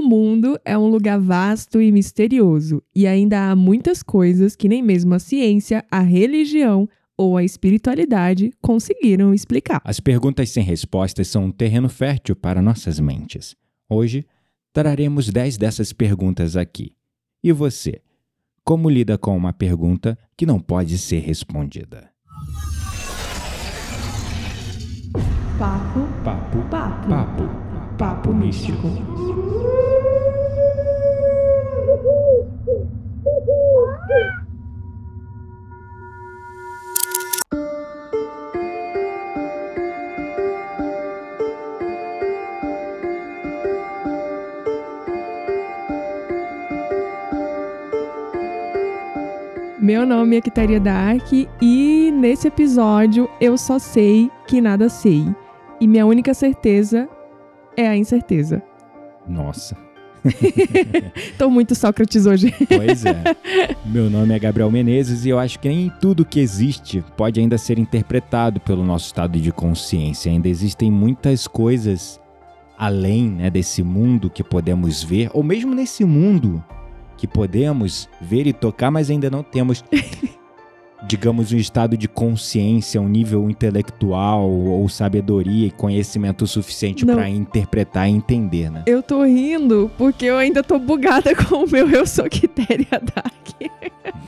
[0.00, 4.82] O mundo é um lugar vasto e misterioso, e ainda há muitas coisas que nem
[4.82, 6.88] mesmo a ciência, a religião
[7.18, 9.78] ou a espiritualidade conseguiram explicar.
[9.84, 13.54] As perguntas sem respostas são um terreno fértil para nossas mentes.
[13.90, 14.24] Hoje,
[14.72, 16.94] traremos 10 dessas perguntas aqui.
[17.44, 18.00] E você?
[18.64, 22.08] Como lida com uma pergunta que não pode ser respondida?
[25.58, 27.42] Papo, Papo, papo, papo,
[27.98, 28.88] papo místico.
[49.80, 55.24] Meu nome é Quitaria Dark e nesse episódio eu só sei que nada sei.
[55.80, 57.08] E minha única certeza
[57.74, 58.62] é a incerteza.
[59.26, 59.74] Nossa,
[61.38, 62.54] Tô muito Sócrates hoje.
[62.68, 63.22] pois é.
[63.86, 67.56] Meu nome é Gabriel Menezes e eu acho que nem tudo que existe pode ainda
[67.56, 70.30] ser interpretado pelo nosso estado de consciência.
[70.30, 72.20] Ainda existem muitas coisas
[72.76, 76.62] além né, desse mundo que podemos ver, ou mesmo nesse mundo
[77.20, 79.84] que podemos ver e tocar, mas ainda não temos,
[81.06, 88.08] digamos, um estado de consciência, um nível intelectual ou sabedoria e conhecimento suficiente para interpretar
[88.08, 88.84] e entender, né?
[88.86, 93.30] Eu tô rindo porque eu ainda tô bugada com o meu Eu Sou Quitéria Dark.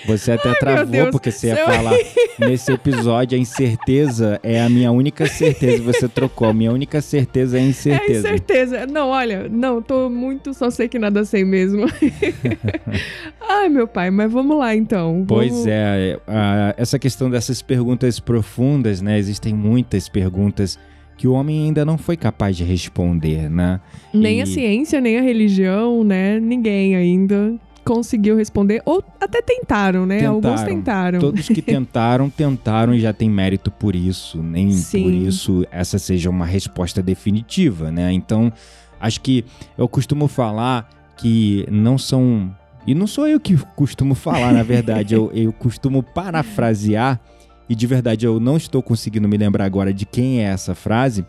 [0.08, 1.94] Você até meu travou porque você ia se eu- falar
[2.40, 5.82] nesse episódio a incerteza é a minha única certeza.
[5.84, 6.48] Você trocou.
[6.48, 8.20] A minha única certeza é a É incerteza.
[8.28, 8.86] incerteza.
[8.88, 11.86] Não, olha, não, tô muito só sei que nada sei mesmo.
[13.48, 15.24] Ai, meu pai, mas vamos lá então.
[15.28, 19.18] Pois Vamos- é, a- essa questão dessas perguntas profundas, né?
[19.18, 20.80] Existem muitas perguntas
[21.18, 23.80] que o homem ainda não foi capaz de responder, né?
[24.14, 26.40] Nem E- a ciência, nem a religião, né?
[26.40, 28.82] Ninguém ainda conseguiu responder.
[28.84, 30.26] Ou até tentaram, né?
[30.26, 30.76] Alguns Tentaram.
[30.76, 31.20] tentaram.
[31.20, 34.42] Todos que tentaram, tentaram e já tem mérito por isso.
[34.42, 35.04] Nem Sim.
[35.04, 38.12] por isso essa seja uma resposta definitiva, né?
[38.12, 38.52] Então,
[39.00, 39.46] acho que
[39.78, 42.54] eu costumo falar que não são.
[42.88, 45.14] E não sou eu que costumo falar, na verdade.
[45.16, 47.20] eu, eu costumo parafrasear,
[47.68, 51.26] e de verdade eu não estou conseguindo me lembrar agora de quem é essa frase,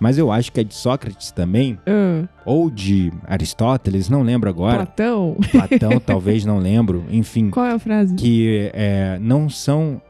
[0.00, 4.78] mas eu acho que é de Sócrates também, Ah, ou de Aristóteles, não lembro agora.
[4.86, 5.36] Platão?
[5.52, 7.04] Platão, talvez, não lembro.
[7.10, 8.14] Enfim Qual é a frase?
[8.16, 10.00] que é, não são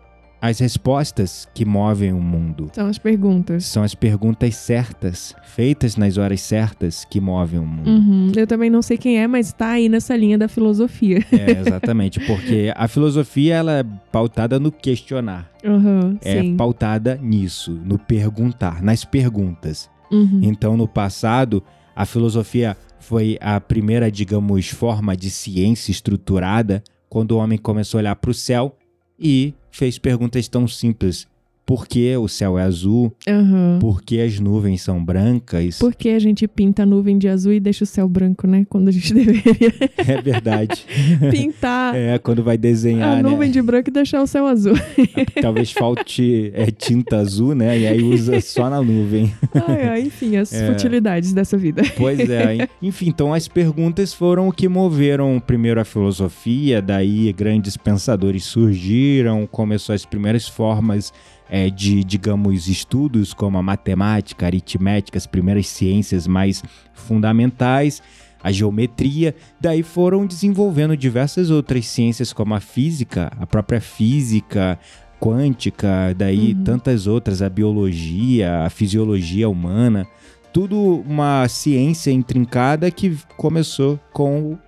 [0.41, 2.71] as respostas que movem o mundo.
[2.73, 3.65] São as perguntas.
[3.67, 7.89] São as perguntas certas, feitas nas horas certas, que movem o mundo.
[7.91, 8.33] Uhum.
[8.35, 11.25] Eu também não sei quem é, mas tá aí nessa linha da filosofia.
[11.31, 16.57] É, exatamente, porque a filosofia ela é pautada no questionar, Uhum, é sim.
[16.57, 19.91] pautada nisso, no perguntar, nas perguntas.
[20.11, 20.41] Uhum.
[20.43, 21.63] Então, no passado,
[21.95, 28.01] a filosofia foi a primeira, digamos, forma de ciência estruturada quando o homem começou a
[28.01, 28.77] olhar para o céu
[29.21, 31.29] e fez perguntas tão simples.
[31.71, 33.13] Por que o céu é azul?
[33.29, 33.79] Uhum.
[33.79, 35.79] Por que as nuvens são brancas?
[35.79, 38.67] Por que a gente pinta a nuvem de azul e deixa o céu branco, né?
[38.69, 40.85] Quando a gente deveria É verdade.
[41.31, 43.31] pintar É, quando vai desenhar, a né?
[43.31, 44.73] nuvem de branco e deixar o céu azul.
[45.41, 47.79] Talvez falte é, tinta azul, né?
[47.79, 49.33] E aí usa só na nuvem.
[49.69, 50.67] Ai, enfim, as É.
[50.67, 51.83] futilidades dessa vida.
[51.97, 52.69] Pois é.
[52.83, 59.47] Enfim, então as perguntas foram o que moveram primeiro a filosofia, daí grandes pensadores surgiram,
[59.47, 61.13] começou as primeiras formas
[61.51, 66.63] é, de, digamos, estudos como a matemática, a aritmética, as primeiras ciências mais
[66.95, 68.03] fundamentais,
[68.43, 74.79] a geometria, daí foram desenvolvendo diversas outras ciências como a física, a própria física
[75.19, 76.65] quântica, daí Uhum.
[76.65, 80.07] tantas outras, a biologia, a fisiologia humana
[80.53, 84.59] tudo uma ciência intrincada que começou com o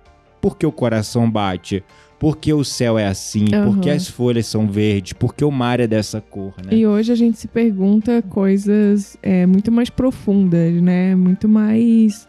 [0.41, 1.81] por que o coração bate,
[2.23, 3.97] por que o céu é assim, por que Aham.
[3.97, 6.73] as folhas são verdes, por que o mar é dessa cor, né?
[6.73, 11.15] E hoje a gente se pergunta coisas é, muito mais profundas, né?
[11.15, 12.25] Muito mais.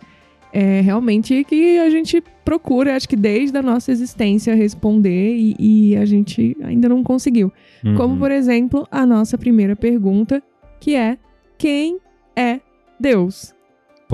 [0.52, 5.54] é, realmente que a gente procura, acho que desde a nossa existência, responder e,
[5.92, 7.52] e a gente ainda não conseguiu.
[7.96, 8.18] Como, Uhum.
[8.18, 10.42] por exemplo, a nossa primeira pergunta,
[10.80, 11.16] que é:
[11.56, 11.98] quem
[12.34, 12.58] é
[12.98, 13.53] Deus?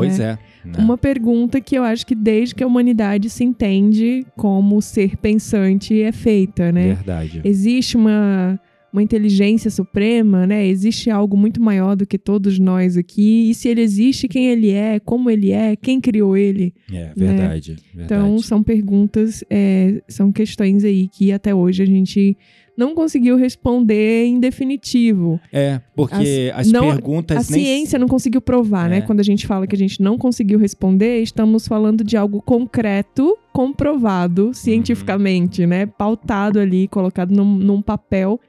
[0.06, 0.38] Pois é.
[0.64, 0.73] né?
[0.79, 6.00] Uma pergunta que eu acho que desde que a humanidade se entende como ser pensante
[6.00, 6.94] é feita, né?
[6.94, 7.41] Verdade.
[7.44, 8.61] Existe uma,
[8.93, 10.67] uma inteligência suprema, né?
[10.67, 13.50] Existe algo muito maior do que todos nós aqui.
[13.50, 16.75] E se ele existe, quem ele é, como ele é, quem criou ele?
[16.93, 17.76] É, verdade.
[17.94, 18.43] Então, verdade.
[18.43, 22.37] são perguntas, é, são questões aí que até hoje a gente
[22.76, 25.40] não conseguiu responder em definitivo.
[25.52, 27.50] É, porque as, as não, perguntas.
[27.50, 27.64] A nem...
[27.64, 28.99] ciência não conseguiu provar, né?
[28.99, 29.00] é.
[29.00, 29.06] né?
[29.06, 33.37] Quando a gente fala que a gente não conseguiu responder, estamos falando de algo concreto,
[33.52, 35.69] comprovado cientificamente, uhum.
[35.69, 35.87] né?
[35.87, 38.40] Pautado ali, colocado num, num papel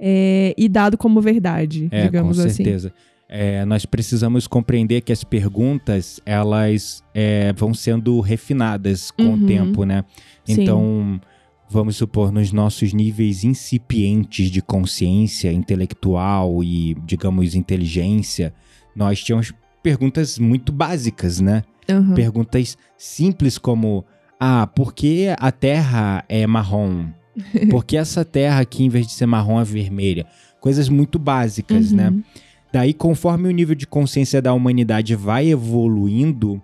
[0.00, 2.64] é, e dado como verdade, é, digamos com assim.
[2.64, 2.92] certeza.
[3.28, 9.34] É, nós precisamos compreender que as perguntas elas é, vão sendo refinadas com uhum.
[9.34, 10.04] o tempo, né?
[10.46, 11.20] Então, Sim.
[11.68, 18.54] Vamos supor, nos nossos níveis incipientes de consciência intelectual e, digamos, inteligência,
[18.94, 19.52] nós tínhamos
[19.82, 21.62] perguntas muito básicas, né?
[21.90, 22.14] Uhum.
[22.14, 24.04] Perguntas simples como:
[24.38, 27.06] ah, por que a Terra é marrom?
[27.68, 30.24] Por que essa Terra aqui, em vez de ser marrom, é vermelha?
[30.60, 32.08] Coisas muito básicas, né?
[32.08, 32.16] uhum.
[32.18, 32.24] né?
[32.72, 36.62] Daí, conforme o nível de consciência da humanidade vai evoluindo,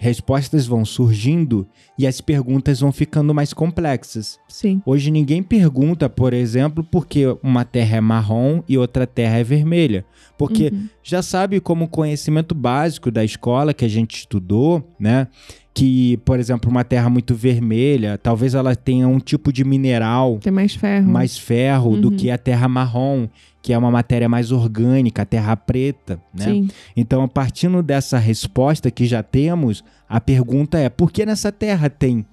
[0.00, 1.68] respostas vão surgindo
[1.98, 4.40] e as perguntas vão ficando mais complexas.
[4.48, 4.80] Sim.
[4.86, 9.44] Hoje ninguém pergunta, por exemplo, por que uma terra é marrom e outra terra é
[9.44, 10.06] vermelha.
[10.40, 10.88] Porque uhum.
[11.02, 15.26] já sabe como conhecimento básico da escola que a gente estudou, né?
[15.74, 20.38] que, por exemplo, uma terra muito vermelha, talvez ela tenha um tipo de mineral.
[20.42, 21.08] Tem mais ferro.
[21.08, 22.00] Mais ferro uhum.
[22.00, 23.28] do que a terra marrom,
[23.60, 26.46] que é uma matéria mais orgânica, a terra preta, né?
[26.46, 26.68] Sim.
[26.96, 32.24] Então, partindo dessa resposta que já temos, a pergunta é: por que nessa terra tem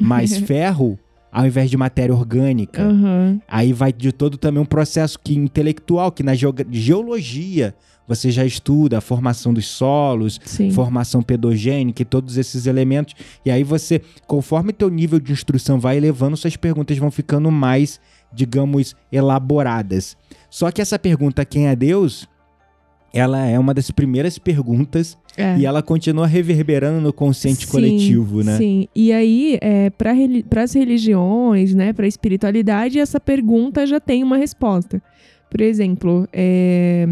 [0.00, 0.98] mais ferro
[1.34, 2.86] ao invés de matéria orgânica?
[2.86, 3.40] Uhum.
[3.48, 7.74] Aí vai de todo também um processo que intelectual que na geologia
[8.06, 10.70] você já estuda a formação dos solos, Sim.
[10.70, 13.14] formação pedogênica e todos esses elementos.
[13.44, 17.98] E aí você, conforme teu nível de instrução vai elevando, suas perguntas vão ficando mais,
[18.32, 20.16] digamos, elaboradas.
[20.48, 22.28] Só que essa pergunta, quem é Deus?
[23.14, 25.56] Ela é uma das primeiras perguntas é.
[25.56, 28.58] e ela continua reverberando no consciente sim, coletivo, né?
[28.58, 34.24] Sim, e aí, é, para as religiões, né, para a espiritualidade, essa pergunta já tem
[34.24, 35.00] uma resposta.
[35.48, 37.06] Por exemplo, é,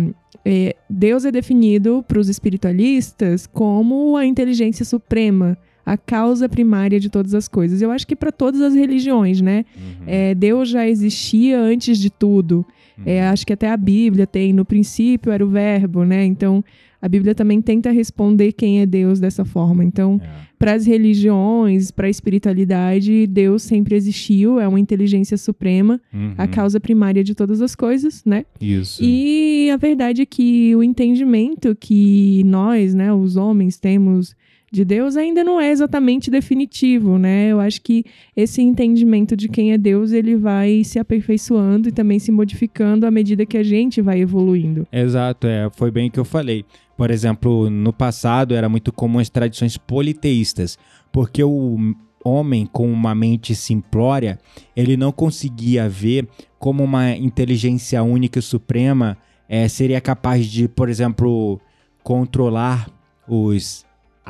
[0.44, 5.56] é, Deus é definido para os espiritualistas como a inteligência suprema,
[5.86, 7.80] a causa primária de todas as coisas.
[7.80, 9.64] Eu acho que para todas as religiões, né?
[9.76, 10.04] Uhum.
[10.06, 12.66] É, Deus já existia antes de tudo.
[13.04, 13.32] É, uhum.
[13.32, 16.24] acho que até a Bíblia tem, no princípio era o verbo, né?
[16.24, 16.64] Então,
[17.00, 19.84] a Bíblia também tenta responder quem é Deus dessa forma.
[19.84, 20.28] Então, é.
[20.56, 26.34] para as religiões, para a espiritualidade, Deus sempre existiu, é uma inteligência suprema, uhum.
[26.38, 28.44] a causa primária de todas as coisas, né?
[28.60, 29.02] Isso.
[29.02, 34.36] E a verdade é que o entendimento que nós, né, os homens, temos
[34.72, 37.48] de Deus ainda não é exatamente definitivo, né?
[37.48, 42.18] Eu acho que esse entendimento de quem é Deus, ele vai se aperfeiçoando e também
[42.18, 44.86] se modificando à medida que a gente vai evoluindo.
[44.90, 46.64] Exato, é, foi bem o que eu falei.
[46.96, 50.78] Por exemplo, no passado era muito comum as tradições politeístas,
[51.12, 51.76] porque o
[52.24, 54.38] homem com uma mente simplória,
[54.74, 56.26] ele não conseguia ver
[56.58, 61.60] como uma inteligência única e suprema é, seria capaz de, por exemplo,
[62.02, 62.88] controlar
[63.28, 63.84] os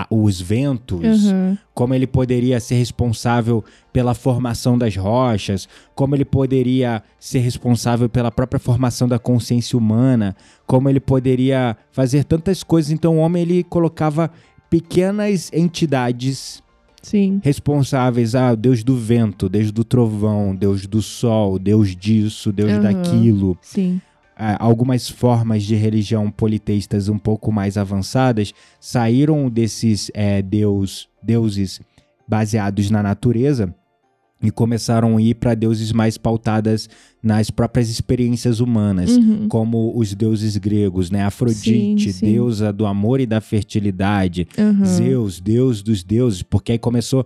[0.08, 1.56] os ventos, uhum.
[1.74, 3.62] como ele poderia ser responsável
[3.92, 10.34] pela formação das rochas, como ele poderia ser responsável pela própria formação da consciência humana,
[10.66, 12.90] como ele poderia fazer tantas coisas.
[12.90, 14.30] Então o homem ele colocava
[14.70, 16.62] pequenas entidades
[17.02, 17.40] Sim.
[17.44, 22.82] responsáveis, ah, Deus do vento, Deus do trovão, Deus do sol, Deus disso, Deus uhum.
[22.82, 23.58] daquilo.
[23.60, 24.00] Sim
[24.58, 31.80] algumas formas de religião politeístas um pouco mais avançadas saíram desses é, deus, deuses
[32.26, 33.74] baseados na natureza
[34.42, 36.88] e começaram a ir para deuses mais pautadas
[37.22, 39.46] nas próprias experiências humanas, uhum.
[39.48, 41.22] como os deuses gregos, né?
[41.22, 42.32] Afrodite, sim, sim.
[42.32, 44.84] deusa do amor e da fertilidade, uhum.
[44.84, 47.24] Zeus, deus dos deuses, porque aí começou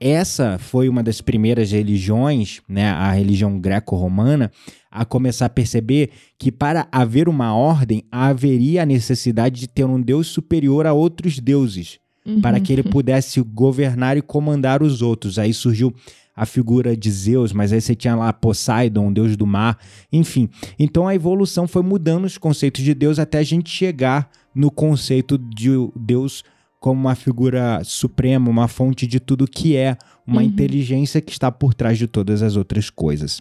[0.00, 4.50] essa foi uma das primeiras religiões, né, a religião greco-romana,
[4.90, 10.00] a começar a perceber que para haver uma ordem haveria a necessidade de ter um
[10.00, 12.40] deus superior a outros deuses, uhum.
[12.40, 15.38] para que ele pudesse governar e comandar os outros.
[15.38, 15.94] Aí surgiu
[16.34, 19.78] a figura de Zeus, mas aí você tinha lá Poseidon, deus do mar,
[20.12, 20.50] enfim.
[20.78, 25.38] Então a evolução foi mudando os conceitos de Deus até a gente chegar no conceito
[25.38, 26.44] de Deus
[26.80, 30.46] como uma figura suprema, uma fonte de tudo que é, uma uhum.
[30.46, 33.40] inteligência que está por trás de todas as outras coisas.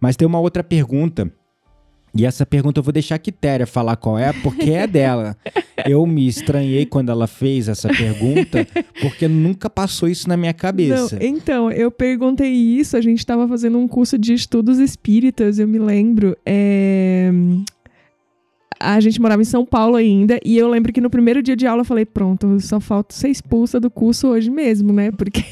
[0.00, 1.30] Mas tem uma outra pergunta,
[2.14, 5.36] e essa pergunta eu vou deixar a Quitéria falar qual é, porque é dela.
[5.86, 8.66] Eu me estranhei quando ela fez essa pergunta,
[9.00, 11.16] porque nunca passou isso na minha cabeça.
[11.16, 15.66] Não, então, eu perguntei isso, a gente estava fazendo um curso de estudos espíritas, eu
[15.66, 16.36] me lembro.
[16.44, 17.32] É
[18.80, 21.66] a gente morava em São Paulo ainda, e eu lembro que no primeiro dia de
[21.66, 25.10] aula eu falei, pronto, só falta ser expulsa do curso hoje mesmo, né?
[25.12, 25.42] Porque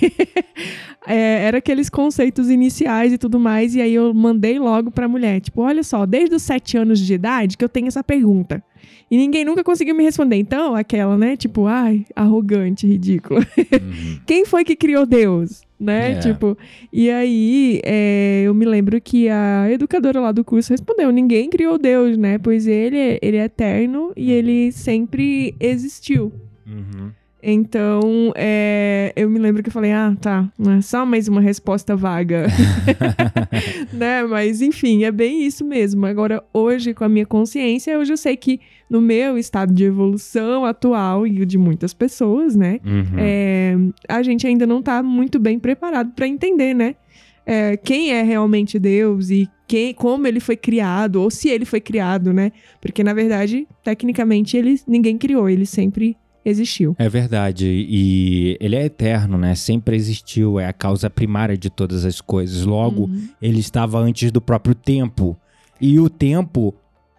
[1.06, 5.40] é, era aqueles conceitos iniciais e tudo mais, e aí eu mandei logo pra mulher,
[5.40, 8.64] tipo, olha só, desde os sete anos de idade que eu tenho essa pergunta.
[9.10, 10.36] E ninguém nunca conseguiu me responder.
[10.36, 11.34] Então, aquela, né?
[11.34, 13.40] Tipo, ai, arrogante, ridículo.
[13.68, 14.18] Uhum.
[14.26, 15.62] Quem foi que criou Deus?
[15.78, 16.12] Né?
[16.12, 16.18] É.
[16.18, 16.58] Tipo,
[16.92, 21.78] e aí é, eu me lembro que a educadora lá do curso respondeu: ninguém criou
[21.78, 22.38] Deus, né?
[22.38, 26.32] Pois ele, ele é eterno e ele sempre existiu.
[26.66, 27.10] Uhum.
[27.42, 31.94] Então, é, eu me lembro que eu falei, ah, tá, é só mais uma resposta
[31.94, 32.46] vaga.
[33.92, 34.24] né?
[34.24, 36.04] Mas, enfim, é bem isso mesmo.
[36.04, 40.64] Agora, hoje, com a minha consciência, hoje eu sei que no meu estado de evolução
[40.64, 42.80] atual e de muitas pessoas, né?
[42.84, 43.18] Uhum.
[43.18, 43.76] É,
[44.08, 46.96] a gente ainda não tá muito bem preparado para entender, né?
[47.46, 51.80] É, quem é realmente Deus e quem, como ele foi criado, ou se ele foi
[51.80, 52.50] criado, né?
[52.80, 56.16] Porque, na verdade, tecnicamente, ele, ninguém criou, ele sempre
[56.48, 56.94] existiu.
[56.98, 57.66] É verdade.
[57.66, 59.54] E ele é eterno, né?
[59.54, 60.58] Sempre existiu.
[60.58, 62.64] É a causa primária de todas as coisas.
[62.64, 63.28] Logo, uhum.
[63.40, 65.36] ele estava antes do próprio tempo.
[65.80, 66.74] E o tempo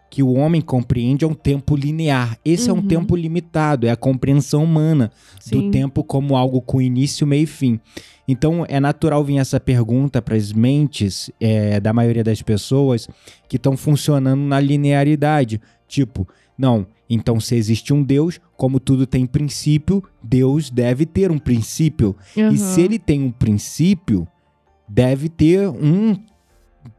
[0.09, 2.37] que o homem compreende é um tempo linear.
[2.43, 2.77] Esse uhum.
[2.77, 2.87] é um uhum.
[2.87, 5.67] tempo limitado, é a compreensão humana Sim.
[5.67, 7.79] do tempo como algo com início, meio e fim.
[8.27, 13.07] Então é natural vir essa pergunta para as mentes é, da maioria das pessoas
[13.47, 15.61] que estão funcionando na linearidade.
[15.87, 21.39] Tipo, não, então, se existe um Deus, como tudo tem princípio, Deus deve ter um
[21.39, 22.15] princípio.
[22.37, 22.51] Uhum.
[22.51, 24.27] E se ele tem um princípio,
[24.87, 26.15] deve ter um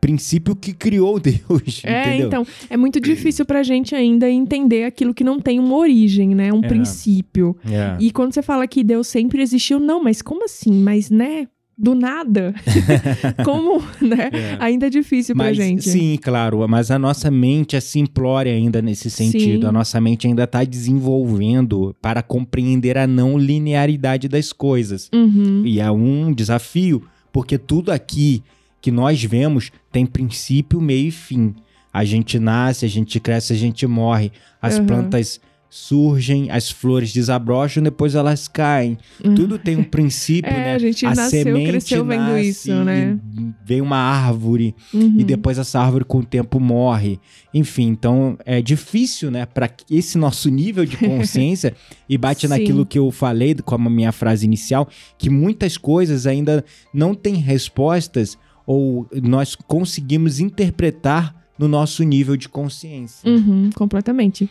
[0.00, 1.82] princípio que criou Deus.
[1.84, 2.26] É, entendeu?
[2.26, 6.52] então, é muito difícil pra gente ainda entender aquilo que não tem uma origem, né?
[6.52, 6.68] Um é.
[6.68, 7.56] princípio.
[7.64, 7.96] É.
[8.00, 10.72] E quando você fala que Deus sempre existiu, não, mas como assim?
[10.72, 11.46] Mas, né?
[11.80, 12.54] Do nada.
[13.42, 14.30] Como, né?
[14.32, 14.56] É.
[14.60, 15.88] Ainda é difícil pra mas, gente.
[15.88, 16.68] Sim, claro.
[16.68, 19.62] Mas a nossa mente é simplória ainda nesse sentido.
[19.62, 19.66] Sim.
[19.66, 25.08] A nossa mente ainda está desenvolvendo para compreender a não linearidade das coisas.
[25.12, 25.62] Uhum.
[25.64, 28.42] E é um desafio, porque tudo aqui
[28.82, 31.54] que nós vemos tem princípio, meio e fim.
[31.92, 34.30] A gente nasce, a gente cresce, a gente morre.
[34.60, 34.86] As uhum.
[34.86, 35.40] plantas
[35.70, 38.98] surgem, as flores desabrocham, depois elas caem.
[39.24, 39.36] Uhum.
[39.36, 40.74] Tudo tem um princípio, é, né?
[40.74, 43.16] A gente a nasceu, semente cresceu vendo isso, né?
[43.64, 45.14] Vem uma árvore uhum.
[45.16, 47.20] e depois essa árvore com o tempo morre.
[47.54, 51.72] Enfim, então é difícil, né, para esse nosso nível de consciência
[52.08, 56.64] e bate naquilo que eu falei como a minha frase inicial, que muitas coisas ainda
[56.92, 58.36] não têm respostas
[58.66, 63.30] ou nós conseguimos interpretar no nosso nível de consciência.
[63.30, 64.48] Uhum, completamente.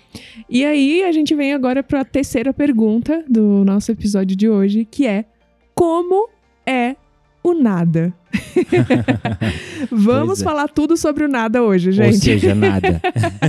[0.47, 4.85] E aí a gente vem agora para a terceira pergunta do nosso episódio de hoje,
[4.85, 5.25] que é
[5.73, 6.29] como
[6.67, 6.95] é
[7.43, 8.13] o nada?
[9.89, 10.43] Vamos é.
[10.43, 12.13] falar tudo sobre o nada hoje, gente.
[12.13, 13.01] Ou seja, nada.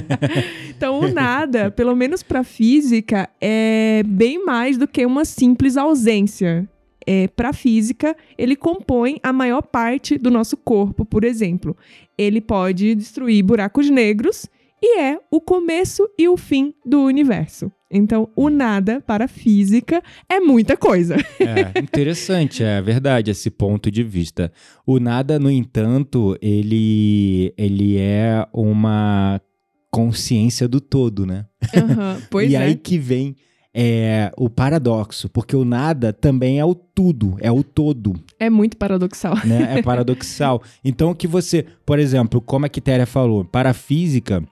[0.75, 6.67] então, o nada, pelo menos para física, é bem mais do que uma simples ausência
[7.07, 11.77] é, para a física, ele compõe a maior parte do nosso corpo, por exemplo.
[12.21, 14.47] Ele pode destruir buracos negros
[14.83, 17.73] e é o começo e o fim do universo.
[17.91, 21.17] Então, o nada para a física é muita coisa.
[21.41, 24.53] É interessante, é verdade esse ponto de vista.
[24.87, 29.41] O nada, no entanto, ele, ele é uma
[29.91, 31.47] consciência do todo, né?
[31.75, 32.59] Uhum, pois e é.
[32.59, 33.35] aí que vem
[33.75, 38.15] é o paradoxo, porque o nada também é o tudo, é o todo.
[38.39, 39.35] É muito paradoxal.
[39.45, 39.79] Né?
[39.79, 40.63] É paradoxal.
[40.85, 44.43] então, que você, por exemplo, como a Quitéria falou, para a física,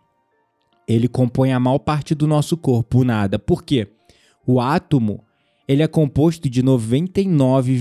[0.86, 3.38] ele compõe a maior parte do nosso corpo, o nada.
[3.38, 3.88] Por quê?
[4.46, 5.22] O átomo,
[5.66, 7.74] ele é composto de 99,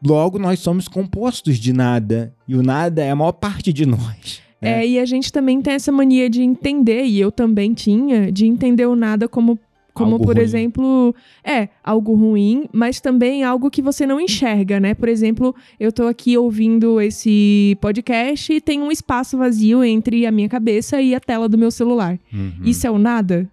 [0.04, 4.42] logo nós somos compostos de nada, e o nada é a maior parte de nós.
[4.60, 4.82] Né?
[4.82, 8.44] É, e a gente também tem essa mania de entender, e eu também tinha, de
[8.46, 9.58] entender o nada como
[9.98, 10.44] como, algo por ruim.
[10.44, 11.14] exemplo,
[11.44, 14.94] é, algo ruim, mas também algo que você não enxerga, né?
[14.94, 20.32] Por exemplo, eu tô aqui ouvindo esse podcast e tem um espaço vazio entre a
[20.32, 22.18] minha cabeça e a tela do meu celular.
[22.32, 22.52] Uhum.
[22.64, 23.48] Isso é o nada?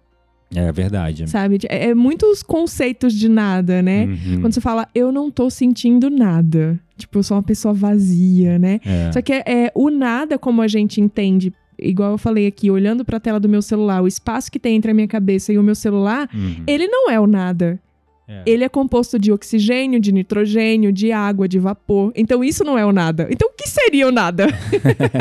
[0.54, 1.28] É verdade.
[1.28, 1.58] Sabe?
[1.68, 4.06] É, é muitos conceitos de nada, né?
[4.06, 4.40] Uhum.
[4.40, 6.78] Quando você fala, eu não tô sentindo nada.
[6.96, 8.80] Tipo, eu sou uma pessoa vazia, né?
[8.84, 9.12] É.
[9.12, 13.04] Só que é, é, o nada, como a gente entende igual eu falei aqui, olhando
[13.04, 15.58] para a tela do meu celular, o espaço que tem entre a minha cabeça e
[15.58, 16.62] o meu celular, uhum.
[16.66, 17.80] ele não é o nada.
[18.28, 18.42] É.
[18.44, 22.12] Ele é composto de oxigênio, de nitrogênio, de água, de vapor.
[22.16, 23.28] Então isso não é o nada.
[23.30, 24.48] Então o que seria o nada?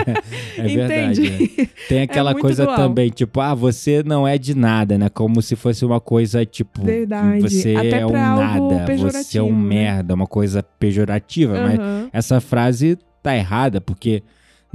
[0.58, 1.22] É verdade.
[1.22, 1.52] Entende?
[1.58, 1.68] né?
[1.88, 2.78] Tem aquela muito coisa dual.
[2.78, 5.10] também, tipo, ah, você não é de nada, né?
[5.10, 7.42] Como se fosse uma coisa, tipo, Verdade.
[7.42, 9.68] você Até é um nada, você é um né?
[9.68, 11.62] merda, uma coisa pejorativa.
[11.62, 12.10] Mas Aham.
[12.12, 14.24] essa frase tá errada, porque,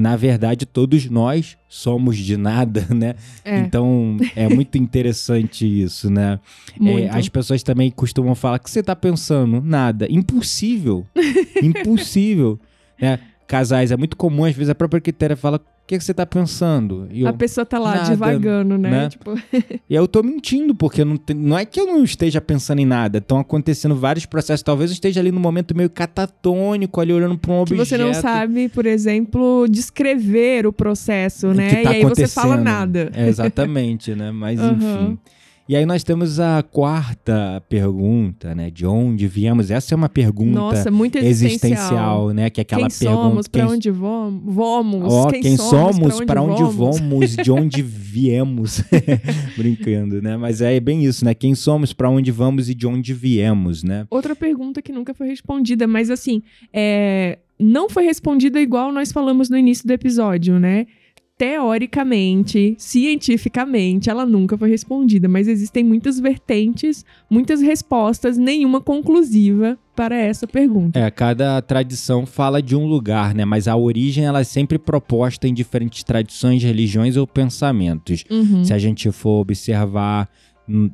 [0.00, 3.14] na verdade, todos nós somos de nada, né?
[3.44, 6.40] É, Então, é muito interessante isso, né?
[6.82, 9.60] É, as pessoas também costumam falar, o que você tá pensando?
[9.60, 10.06] Nada.
[10.10, 11.06] Impossível.
[11.62, 12.58] Impossível.
[13.00, 13.18] né?
[13.46, 15.60] Casais, é muito comum, às vezes a própria critéria fala,
[15.90, 17.08] que, que você tá pensando?
[17.10, 18.90] E eu, A pessoa tá lá nada, divagando, né?
[18.90, 19.08] né?
[19.08, 19.34] Tipo,
[19.90, 22.86] e eu tô mentindo, porque não, tem- não é que eu não esteja pensando em
[22.86, 23.18] nada.
[23.18, 24.62] Estão acontecendo vários processos.
[24.62, 27.88] Talvez eu esteja ali no momento meio catatônico, ali olhando pra um que objeto.
[27.88, 31.82] você não sabe, por exemplo, descrever o processo, né?
[31.82, 33.10] tá e aí você fala nada.
[33.12, 34.30] É, exatamente, né?
[34.30, 34.74] Mas Aham.
[34.76, 35.18] enfim.
[35.70, 38.72] E aí nós temos a quarta pergunta, né?
[38.72, 39.70] De onde viemos?
[39.70, 41.70] Essa é uma pergunta Nossa, muito existencial.
[41.70, 42.50] existencial, né?
[42.50, 43.22] Que é aquela quem pergunta.
[43.22, 44.52] somos, pra quem- onde vamos?
[44.52, 45.14] Vamos.
[45.14, 46.98] Ó, quem, quem, somos, pra para onde vamos?
[46.98, 48.82] vamos, de onde viemos.
[49.56, 50.36] Brincando, né?
[50.36, 51.34] Mas é bem isso, né?
[51.34, 54.08] Quem somos, para onde vamos e de onde viemos, né?
[54.10, 59.48] Outra pergunta que nunca foi respondida, mas assim, é, não foi respondida igual nós falamos
[59.48, 60.88] no início do episódio, né?
[61.40, 70.14] Teoricamente, cientificamente, ela nunca foi respondida, mas existem muitas vertentes, muitas respostas, nenhuma conclusiva para
[70.14, 70.98] essa pergunta.
[71.00, 73.46] É, cada tradição fala de um lugar, né?
[73.46, 78.22] Mas a origem ela é sempre proposta em diferentes tradições, religiões ou pensamentos.
[78.30, 78.62] Uhum.
[78.62, 80.28] Se a gente for observar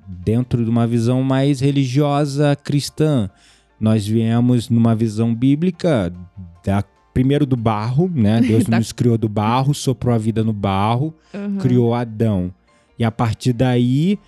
[0.07, 3.29] dentro de uma visão mais religiosa cristã,
[3.81, 6.13] nós viemos numa visão bíblica
[6.65, 6.85] da
[7.17, 8.41] primeiro do barro, né?
[8.47, 11.57] Deus nos criou do barro, soprou a vida no barro, Uhum.
[11.57, 12.53] criou Adão.
[12.99, 14.19] E a partir daí,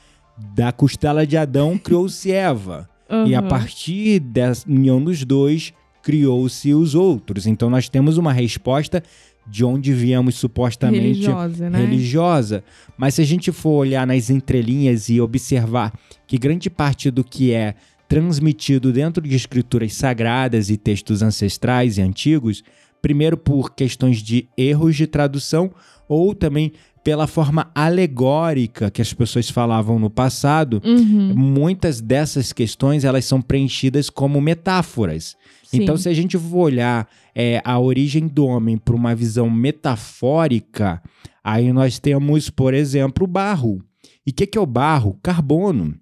[0.54, 2.88] da costela de Adão, criou-se Eva.
[3.26, 3.48] E a Uhum.
[3.48, 7.46] partir dessa união dos dois, criou-se os outros.
[7.46, 9.02] Então nós temos uma resposta
[9.46, 11.78] de onde viemos supostamente religiosa, né?
[11.78, 12.64] religiosa.
[12.96, 15.92] Mas se a gente for olhar nas entrelinhas e observar
[16.26, 17.74] que grande parte do que é
[18.08, 22.64] transmitido dentro de escrituras sagradas e textos ancestrais e antigos,
[23.02, 25.70] primeiro por questões de erros de tradução
[26.08, 26.72] ou também
[27.04, 31.32] pela forma alegórica que as pessoas falavam no passado, Uhum.
[31.34, 35.36] muitas dessas questões elas são preenchidas como metáforas.
[35.64, 35.82] Sim.
[35.82, 41.02] Então, se a gente for olhar é, a origem do homem por uma visão metafórica,
[41.42, 43.82] aí nós temos, por exemplo, o barro.
[44.26, 45.18] E o que, que é o barro?
[45.22, 45.94] Carbono.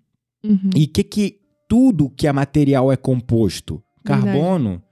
[0.44, 0.70] Uhum.
[0.74, 3.82] E o que, que tudo que é material é composto?
[4.04, 4.26] Verdade.
[4.26, 4.82] Carbono.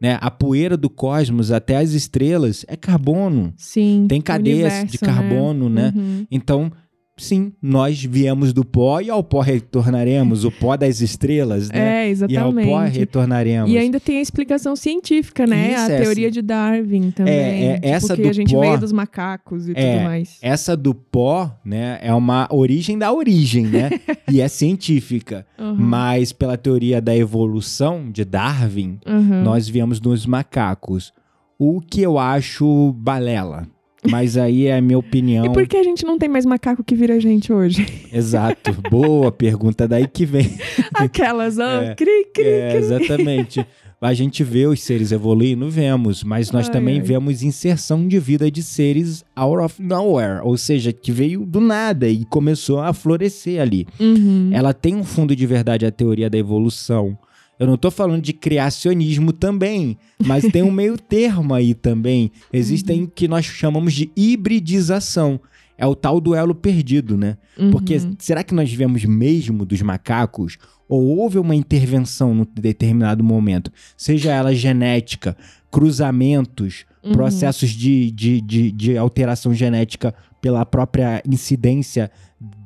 [0.00, 0.18] Né?
[0.20, 3.54] A poeira do cosmos até as estrelas é carbono.
[3.56, 4.06] Sim.
[4.08, 5.92] Tem cadeias universo, de carbono, né?
[5.94, 6.26] Uhum.
[6.30, 6.70] Então,
[7.16, 10.44] sim, nós viemos do pó e ao pó retornaremos.
[10.44, 12.08] O pó das estrelas, né?
[12.10, 12.98] É, e ao pó exatamente.
[12.98, 13.70] retornaremos.
[13.70, 15.72] E ainda tem a explicação científica, né?
[15.72, 17.34] Isso, a é teoria de Darwin também.
[17.34, 20.38] é, tipo, essa que do a gente pó- veio dos macacos e É, tudo mais.
[20.42, 23.90] Essa do pó, né, é uma origem da origem, né?
[24.30, 25.46] e é científica.
[25.58, 29.42] Uhum, Mas pela teoria da evolução de Darwin, uhum.
[29.42, 31.12] nós viemos dos macacos.
[31.58, 33.66] O que eu acho balela.
[34.10, 35.46] Mas aí é a minha opinião.
[35.46, 37.86] E por que a gente não tem mais macaco que vira gente hoje?
[38.12, 38.72] Exato.
[38.90, 39.88] Boa pergunta.
[39.88, 40.50] Daí que vem.
[40.94, 42.78] Aquelas, ó, É, cri, cri, É, cri.
[42.78, 43.66] exatamente.
[44.00, 47.00] A gente vê os seres evoluindo, vemos, mas nós Ai, também ai.
[47.00, 52.06] vemos inserção de vida de seres out of nowhere, ou seja, que veio do nada
[52.06, 53.86] e começou a florescer ali.
[53.98, 54.50] Uhum.
[54.52, 57.16] Ela tem um fundo de verdade a teoria da evolução.
[57.58, 62.30] Eu não tô falando de criacionismo também, mas tem um meio termo aí também.
[62.52, 63.04] Existem Uhum.
[63.06, 65.40] o que nós chamamos de hibridização.
[65.76, 67.36] É o tal duelo perdido, né?
[67.72, 68.14] Porque Uhum.
[68.18, 70.56] será que nós viemos mesmo dos macacos?
[70.88, 73.72] Ou houve uma intervenção num determinado momento?
[73.96, 75.36] Seja ela genética,
[75.70, 77.12] cruzamentos, Uhum.
[77.12, 82.10] processos de, de, de, de alteração genética pela própria incidência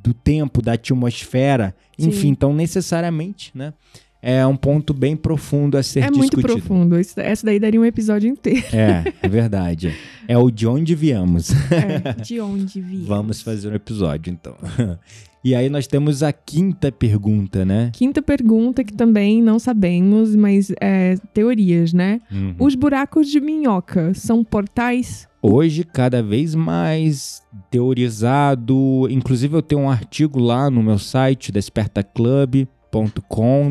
[0.03, 1.75] do tempo, da atmosfera.
[1.99, 2.09] Sim.
[2.09, 3.73] Enfim, então necessariamente, né?
[4.21, 6.55] É um ponto bem profundo a ser É muito discutido.
[6.55, 6.99] profundo.
[6.99, 8.65] Isso- Essa daí daria um episódio inteiro.
[8.73, 9.95] É, é verdade.
[10.27, 11.51] É o de onde viemos.
[11.71, 13.07] É, de onde viemos?
[13.07, 14.57] Vamos fazer um episódio, então.
[15.45, 17.91] E aí nós temos a quinta pergunta, né?
[17.95, 22.21] Quinta pergunta que também não sabemos, mas é, teorias, né?
[22.31, 22.57] Uhum.
[22.59, 25.29] Os buracos de minhoca são portais?
[25.41, 29.07] Hoje, cada vez mais teorizado.
[29.09, 32.78] Inclusive, eu tenho um artigo lá no meu site, despertaclub.com.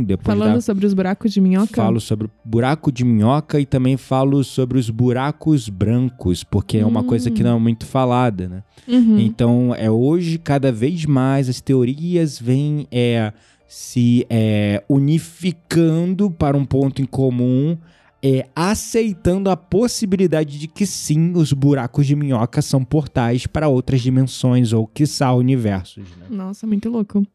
[0.06, 0.62] Depois Falando da...
[0.62, 1.76] sobre os buracos de minhoca?
[1.76, 6.86] Falo sobre o buraco de minhoca e também falo sobre os buracos brancos, porque é
[6.86, 7.46] uma coisa que Hum.
[7.46, 8.64] não é muito falada, né?
[8.88, 9.20] Uhum.
[9.20, 13.34] Então, é hoje, cada vez mais, as teorias vêm é,
[13.68, 17.78] se é, unificando para um ponto em comum,
[18.24, 24.02] é, aceitando a possibilidade de que sim, os buracos de minhoca são portais para outras
[24.02, 26.04] dimensões ou quiçá universos.
[26.18, 26.26] Né?
[26.30, 27.26] Nossa, muito louco.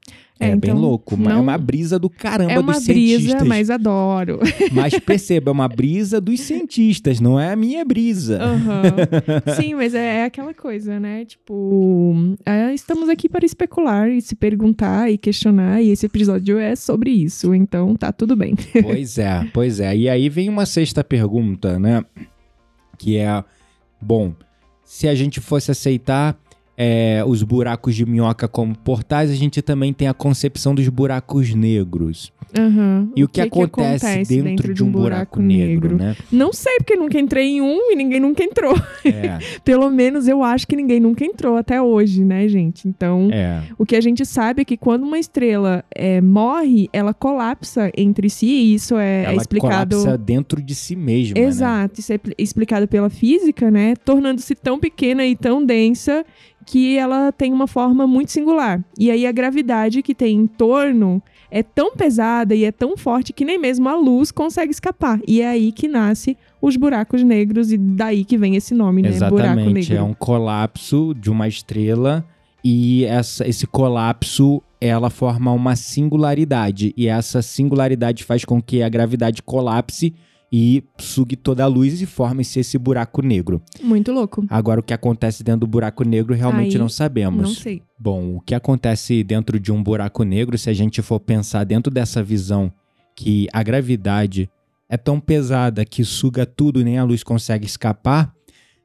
[0.42, 2.86] É, É, bem então, louco, mas é não- uma brisa do caramba É uma dos
[2.86, 3.48] brisa, cientistas.
[3.48, 4.38] mas adoro.
[4.72, 8.38] Mas perceba, é uma brisa dos cientistas, não é a minha brisa.
[8.42, 8.82] Aham.
[9.60, 11.24] Sim, mas é, é aquela coisa, né?
[11.24, 12.14] Tipo,
[12.46, 17.10] é, estamos aqui para especular e se perguntar e questionar, e esse episódio é sobre
[17.10, 18.54] isso, então tá tudo bem.
[18.82, 19.96] Pois é, pois é.
[19.96, 22.04] E aí vem uma sexta pergunta, né?
[22.98, 23.42] Que é,
[24.00, 24.32] bom,
[24.84, 26.36] se a gente fosse aceitar
[26.84, 31.54] é, os buracos de minhoca como portais, a gente também tem a concepção dos buracos
[31.54, 32.32] negros.
[32.58, 33.08] Aham.
[33.14, 36.16] E o que, acontece, dentro, de um buraco, negro, né?
[36.30, 38.74] Não sei, porque nunca entrei em um e ninguém nunca entrou.
[39.04, 42.88] É, Pelo menos eu acho que ninguém nunca entrou até hoje, né, gente?
[42.88, 43.62] Então, é.
[43.78, 48.28] o que a gente sabe é que quando uma estrela é, morre, ela colapsa entre
[48.28, 49.96] si, e isso é, Ela explicado.
[49.96, 51.46] colapsa dentro de si mesma, né?
[51.46, 53.94] Exato, isso é pl- explicado pela física, né?
[54.04, 56.24] Tornando-se tão pequena e tão densa
[56.72, 58.82] que ela tem uma forma muito singular.
[58.98, 63.30] E aí a gravidade que tem em torno é tão pesada e é tão forte
[63.30, 65.20] que nem mesmo a luz consegue escapar.
[65.28, 69.10] E é aí que nasce os buracos negros e daí que vem esse nome, né?
[69.10, 69.96] Buraco Exatamente, negro.
[69.96, 72.24] é um colapso de uma estrela
[72.64, 78.88] e essa, esse colapso ela forma uma singularidade e essa singularidade faz com que a
[78.88, 80.14] gravidade colapse
[80.52, 83.62] e sugue toda a luz e forme-se esse buraco negro.
[83.82, 84.44] Muito louco.
[84.50, 87.42] Agora o que acontece dentro do buraco negro realmente Aí, não sabemos.
[87.42, 87.82] Não sei.
[87.98, 91.90] Bom, o que acontece dentro de um buraco negro, se a gente for pensar dentro
[91.90, 92.70] dessa visão
[93.16, 94.50] que a gravidade
[94.90, 98.34] é tão pesada que suga tudo e nem a luz consegue escapar,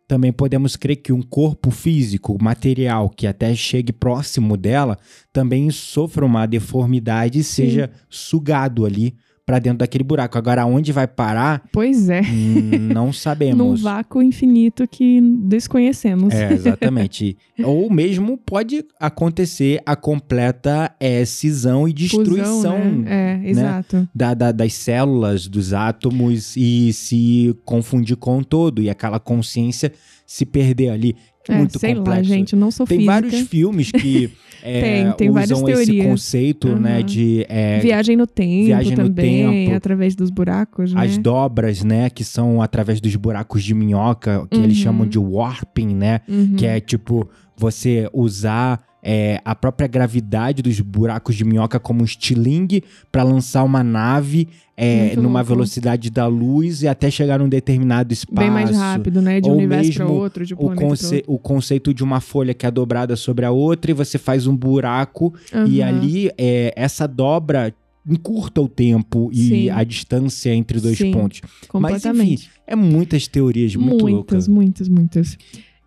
[0.07, 4.97] também podemos crer que um corpo físico, material, que até chegue próximo dela,
[5.33, 9.17] também sofra uma deformidade e seja sugado ali
[9.47, 10.37] para dentro daquele buraco.
[10.37, 12.19] Agora, aonde vai parar, Pois é.
[12.21, 13.81] hum, não Num sabemos.
[13.81, 16.33] vácuo infinito que desconhecemos.
[16.33, 17.37] É, exatamente.
[17.63, 23.41] Ou mesmo pode acontecer a completa é, cisão e destruição Fusão, né?
[23.45, 24.07] É, exato.
[24.13, 29.93] da- da- das células, dos átomos e se confundir com o todo e aquela consciência
[30.25, 31.15] se perder ali.
[31.49, 32.17] É, Muito sei complexo.
[32.19, 33.13] lá, gente, não sou Tem física.
[33.13, 34.29] vários filmes que
[34.63, 37.03] é, Tem, tem várias usam esse conceito, né, Aham.
[37.03, 39.75] de é, Viagem no tempo Viagem no também, tempo.
[39.77, 41.01] através dos buracos, né?
[41.05, 44.83] as dobras, né, que são através dos buracos de minhoca, que eles Uhum.
[44.83, 46.55] chamam de warping, né, Uhum.
[46.57, 52.05] que é tipo você usar é, a própria gravidade dos buracos de minhoca como um
[52.05, 55.45] estilingue para lançar uma nave é, numa louco.
[55.55, 58.35] velocidade da luz e até chegar num determinado espaço.
[58.39, 59.41] Bem mais rápido, né?
[59.41, 61.33] De um universo para mesmo outro, de um O, conce- outro.
[61.33, 64.55] o conceito de uma folha que é dobrada sobre a outra e você faz um
[64.55, 65.33] buraco
[65.67, 65.89] e Aham.
[65.97, 67.73] ali é, essa dobra
[68.09, 69.69] encurta o tempo e Sim.
[69.71, 71.41] a distância entre dois Sim, pontos.
[71.73, 72.37] Mas enfim,
[72.67, 74.47] é muitas teorias muito loucas.
[74.47, 75.37] muitas, muitas, muitas.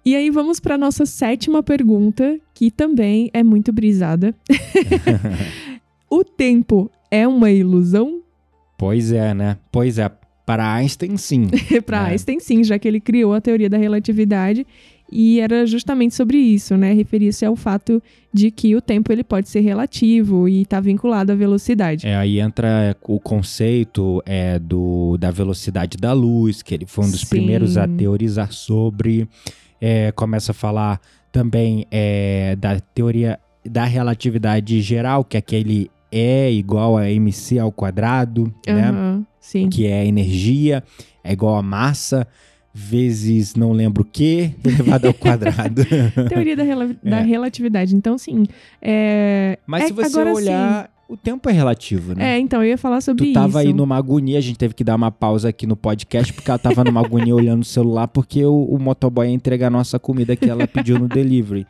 [0.05, 4.35] E aí vamos para nossa sétima pergunta, que também é muito brisada.
[6.11, 8.19] o tempo é uma ilusão?
[8.80, 9.58] Pois é, né?
[9.70, 10.10] Pois é.
[10.46, 11.48] Para Einstein, sim.
[11.84, 12.12] para É.
[12.12, 14.66] Einstein, sim, já que ele criou a teoria da relatividade
[15.12, 16.94] e era justamente sobre isso, né?
[16.94, 21.34] Referia-se ao fato de que o tempo ele pode ser relativo e está vinculado à
[21.34, 22.06] velocidade.
[22.06, 27.10] É, aí entra o conceito é, do, da velocidade da luz, que ele foi um
[27.10, 27.28] dos Sim.
[27.28, 29.28] primeiros a teorizar sobre.
[29.78, 30.98] É, começa a falar
[31.30, 37.70] também é, da teoria da relatividade geral, que é aquele E igual a mc ao
[37.70, 38.88] quadrado, né?
[38.88, 39.68] Aham, sim.
[39.68, 40.83] Que é energia,
[41.23, 42.27] é igual a massa,
[42.75, 45.83] vezes não lembro o que, elevado ao quadrado.
[46.29, 47.23] Teoria da, rela- da É.
[47.23, 47.94] relatividade.
[47.94, 48.44] Então, sim.
[48.83, 49.59] É...
[49.66, 52.37] Mas é- se você olhar, o tempo é relativo, né?
[52.37, 53.59] É, então, eu ia falar sobre Tu tava isso.
[53.59, 56.59] aí numa agonia, a gente teve que dar uma pausa aqui no podcast, porque ela
[56.59, 60.37] tava numa agonia olhando o celular, porque o, o motoboy ia entregar a nossa comida
[60.37, 61.66] que ela pediu no delivery.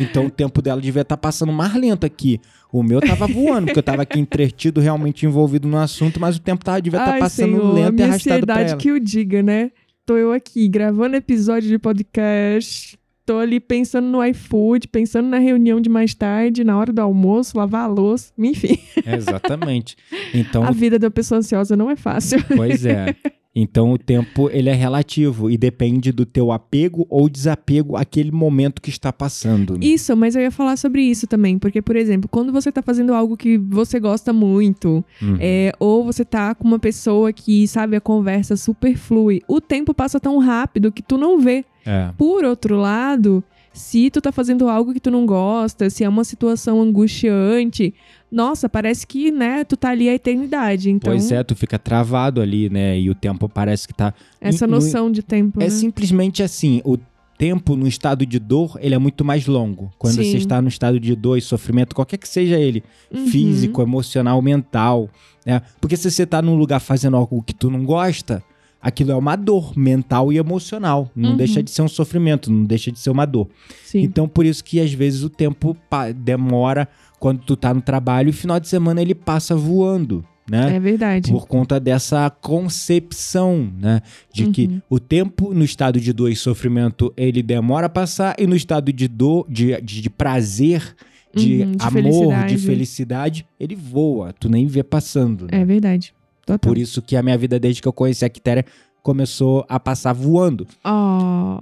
[0.00, 2.40] Então o tempo dela devia estar passando mais lento aqui.
[2.72, 6.40] O meu tava voando, porque eu tava aqui entretido, realmente envolvido no assunto, mas o
[6.40, 8.80] tempo tava, devia estar Ai, passando Senhor, lento e arrastado pra ansiedade ela.
[8.80, 9.70] que o diga, né?
[10.06, 15.80] Tô eu aqui gravando episódio de podcast, tô ali pensando no iFood, pensando na reunião
[15.80, 18.78] de mais tarde, na hora do almoço, lavar a louça, enfim.
[19.06, 19.96] Exatamente.
[20.32, 22.38] Então, A vida da pessoa ansiosa não é fácil.
[22.56, 23.14] pois é.
[23.54, 28.82] Então o tempo ele é relativo e depende do teu apego ou desapego àquele momento
[28.82, 29.78] que está passando.
[29.80, 33.14] Isso, mas eu ia falar sobre isso também, porque, por exemplo, quando você tá fazendo
[33.14, 35.36] algo que você gosta muito, Uhum.
[35.38, 39.94] é, ou você tá com uma pessoa que, sabe, a conversa super flui, o tempo
[39.94, 41.64] passa tão rápido que tu não vê.
[41.86, 42.10] É.
[42.16, 46.24] Por outro lado, se tu tá fazendo algo que tu não gosta, se é uma
[46.24, 47.92] situação angustiante,
[48.30, 50.90] nossa, parece que, né, tu tá ali a eternidade.
[50.90, 52.98] Então, Pois é, tu fica travado ali, né?
[52.98, 54.14] E o tempo parece que tá.
[54.40, 55.60] essa no- noção de tempo.
[55.60, 55.70] É né?
[55.70, 56.96] simplesmente assim, o
[57.36, 59.92] tempo no estado de dor, ele é muito mais longo.
[59.98, 60.30] Quando Sim.
[60.30, 62.82] você está no estado de dor e sofrimento, qualquer que seja ele,
[63.12, 63.26] Uhum.
[63.26, 65.10] físico, emocional, mental,
[65.44, 65.60] né?
[65.80, 68.42] Porque se você tá num lugar fazendo algo que tu não gosta,
[68.84, 71.10] aquilo é uma dor mental e emocional.
[71.16, 71.36] Não Uhum.
[71.36, 73.48] deixa de ser um sofrimento, não deixa de ser uma dor.
[73.84, 74.02] Sim.
[74.02, 75.76] Então, por isso que às vezes o tempo
[76.14, 76.86] demora
[77.18, 80.76] quando tu tá no trabalho e o final de semana ele passa voando, né?
[80.76, 81.30] É verdade.
[81.30, 84.02] Por conta dessa concepção, né?
[84.32, 84.82] De que Uhum.
[84.90, 88.92] o tempo no estado de dor e sofrimento ele demora a passar e no estado
[88.92, 90.94] de dor, de, de, de prazer,
[91.34, 92.54] de, Uhum, de amor, felicidade.
[92.56, 94.32] de felicidade, ele voa.
[94.38, 95.44] Tu nem vê passando.
[95.50, 95.60] né?
[95.62, 96.12] É verdade.
[96.46, 96.58] Total.
[96.58, 98.64] Por isso que a minha vida, desde que eu conheci a Quitéria,
[99.02, 100.66] começou a passar voando.
[100.82, 101.58] Oh,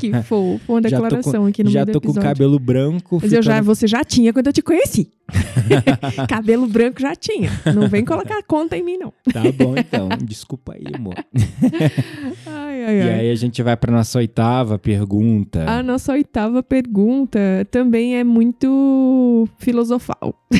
[0.00, 0.60] que fofo.
[0.68, 3.20] Uma declaração aqui no Já tô com o cabelo branco.
[3.22, 5.08] Mas eu já, ficando- você já tinha quando eu te conheci.
[6.28, 7.50] Cabelo branco já tinha.
[7.74, 9.12] Não vem colocar conta em mim, não.
[9.32, 10.08] Tá bom, então.
[10.24, 11.14] Desculpa aí, amor.
[12.86, 15.68] Ai, ai, E aí a gente vai pra nossa oitava pergunta.
[15.68, 17.38] A nossa oitava pergunta
[17.70, 20.34] também é muito filosofal.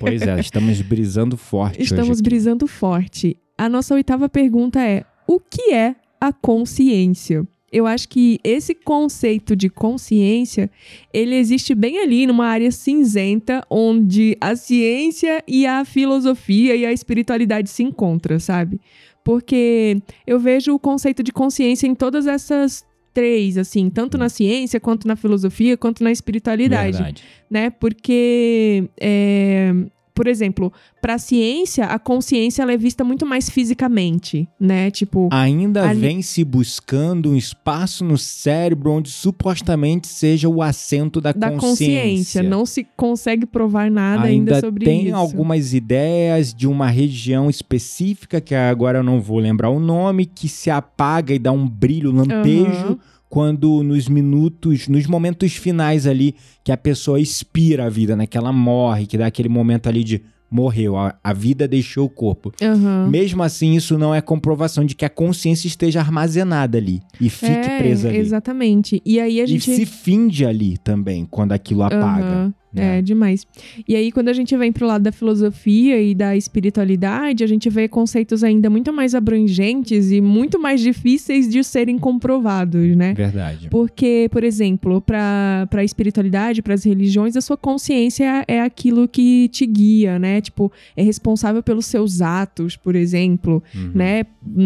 [0.00, 3.36] Pois é, estamos brisando forte Estamos brisando forte.
[3.56, 7.46] A nossa oitava pergunta é: o que é a consciência?
[7.72, 10.68] Eu acho que esse conceito de consciência,
[11.14, 16.92] ele existe bem ali numa área cinzenta onde a ciência e a filosofia e a
[16.92, 18.80] espiritualidade se encontram, sabe?
[19.24, 24.78] Porque eu vejo o conceito de consciência em todas essas três, assim, tanto na ciência
[24.78, 27.24] quanto na filosofia quanto na espiritualidade Verdade.
[27.50, 27.70] né?
[27.70, 29.72] Porque, é,
[30.20, 34.90] por exemplo, para a ciência, a consciência ela é vista muito mais fisicamente, né?
[34.90, 41.22] Tipo, Ainda Ali- vem se buscando um espaço no cérebro onde supostamente seja o assento
[41.22, 42.42] da, da consciência.
[42.42, 45.16] Não se consegue provar nada ainda, Ainda sobre tem isso.
[45.16, 50.50] algumas ideias de uma região específica, que agora eu não vou lembrar o nome, que
[50.50, 52.98] se apaga e dá um brilho, lampejo, Aham.
[53.30, 58.26] Quando nos minutos, nos momentos finais ali, que a pessoa expira a vida, né?
[58.26, 62.10] Que ela morre, que dá aquele momento ali de morreu, a, a vida deixou o
[62.10, 62.52] corpo.
[62.60, 63.06] Aham.
[63.08, 67.52] Mesmo assim, isso não é comprovação de que a consciência esteja armazenada ali e fique
[67.52, 68.18] é, presa ali.
[68.18, 69.00] Exatamente.
[69.06, 69.76] E aí a E gente.
[69.76, 72.24] se finde ali também, quando aquilo apaga.
[72.24, 72.98] Aham, né?
[72.98, 73.46] É, demais.
[73.88, 77.68] E aí, quando a gente vem pro lado da filosofia e da espiritualidade, a gente
[77.70, 83.14] vê conceitos ainda muito mais abrangentes e muito mais difíceis de serem comprovados, né?
[83.14, 83.68] Verdade.
[83.70, 89.48] Porque, por exemplo, para a espiritualidade, para as religiões, a sua consciência é aquilo que
[89.48, 90.40] te guia, né?
[90.40, 93.92] Tipo, é responsável pelos seus atos, por exemplo, Uhum.
[93.94, 94.22] né?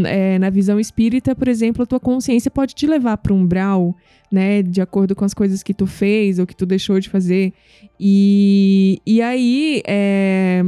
[0.07, 3.95] É, na visão espírita, por exemplo, a tua consciência pode te levar para um umbral,
[4.35, 4.63] né?
[4.63, 7.53] De acordo com as coisas que tu fez ou que tu deixou de fazer.
[7.99, 10.65] E, e aí, é,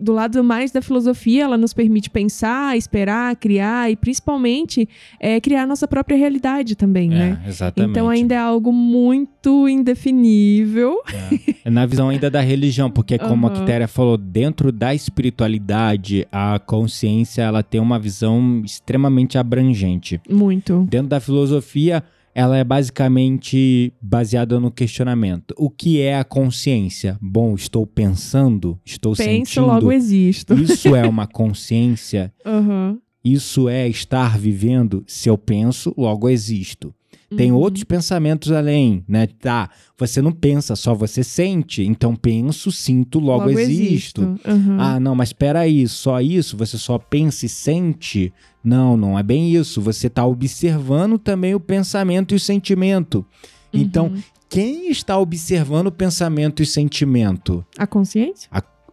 [0.00, 4.88] do lado mais da filosofia, ela nos permite pensar, esperar, criar e principalmente
[5.20, 7.40] é, criar nossa própria realidade também, né?
[7.44, 7.90] É, exatamente.
[7.90, 10.96] Então ainda é algo muito indefinível.
[11.64, 13.60] É na visão ainda da religião, porque como a Aham.
[13.60, 20.20] Quitéria falou, dentro da espiritualidade, a consciência ela tem uma visão extremamente abrangente.
[20.28, 20.86] Muito.
[20.88, 22.02] Dentro da filosofia,
[22.34, 25.54] ela é basicamente baseada no questionamento.
[25.58, 27.18] O que é a consciência?
[27.20, 29.66] Bom, estou pensando, estou Penso, sentindo.
[29.66, 30.54] logo existo.
[30.54, 32.32] Isso é uma consciência?
[32.44, 32.98] Aham.
[33.22, 35.04] Isso é estar vivendo?
[35.06, 36.94] Se eu penso, logo existo.
[37.36, 37.58] Tem Uhum.
[37.58, 39.26] outros pensamentos além, né?
[39.26, 41.82] Tá, você não pensa, só você sente.
[41.84, 44.36] Então penso, sinto, logo, existo.
[44.44, 44.76] Aham.
[44.80, 46.56] Ah, não, mas espera aí, só isso?
[46.56, 48.32] Você só pensa e sente?
[48.64, 49.80] Não, não é bem isso.
[49.80, 53.24] Você está observando também o pensamento e o sentimento.
[53.72, 54.20] Então, Uhum.
[54.48, 57.64] quem está observando o pensamento e sentimento?
[57.78, 58.50] A consciência?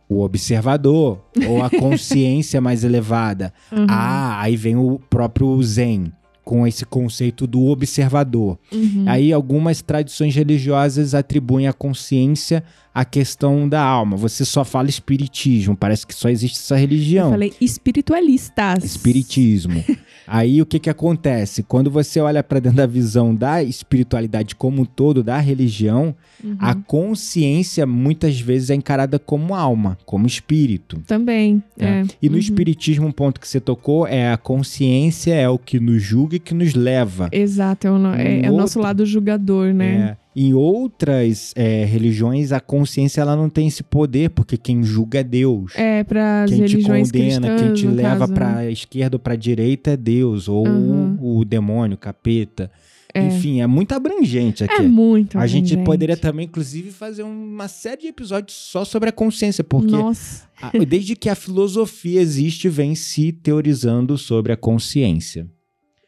[0.07, 3.51] O observador ou a consciência mais elevada?
[3.71, 3.87] Uhum.
[3.89, 6.13] Ah, aí vem o próprio Zen
[6.47, 8.57] com esse conceito do observador.
[8.71, 9.03] Uhum.
[9.05, 12.63] Aí algumas tradições religiosas atribuem a consciência
[12.99, 14.17] à questão da alma.
[14.17, 17.29] Você só fala espiritismo, parece que só existe essa Eu religião.
[17.29, 18.83] falei espiritualistas.
[18.83, 19.83] Espiritismo.
[20.27, 21.63] Aí o que que acontece?
[21.63, 26.55] Quando você olha para dentro da visão da espiritualidade como um todo, da religião, Uhum.
[26.59, 31.01] a consciência muitas vezes é encarada como alma, como espírito.
[31.07, 31.63] Também.
[31.75, 32.01] né?
[32.01, 32.15] É.
[32.21, 32.39] E no Uhum.
[32.39, 36.39] espiritismo, um ponto que você tocou é a consciência é o que nos julga e
[36.39, 37.27] que nos leva.
[37.31, 40.15] Exato, é o, no- é- é o nosso outro- lado julgador, né?
[40.15, 45.19] É, em outras é, religiões, a consciência ela não tem esse poder, porque quem julga
[45.19, 45.73] é Deus.
[45.75, 48.67] É, para quem te condena, quem te leva para né?
[48.67, 51.17] a esquerda ou para a direita é Deus, ou Uhum.
[51.19, 52.69] o, o demônio, o capeta.
[53.13, 53.25] É.
[53.25, 54.75] Enfim, é muito abrangente aqui.
[54.75, 55.39] É muito.
[55.39, 55.85] A gente abrangente.
[55.85, 60.45] poderia também, inclusive, fazer uma série de episódios só sobre a consciência, porque Nossa.
[60.61, 65.47] a- desde que a filosofia existe, vem se teorizando sobre a consciência.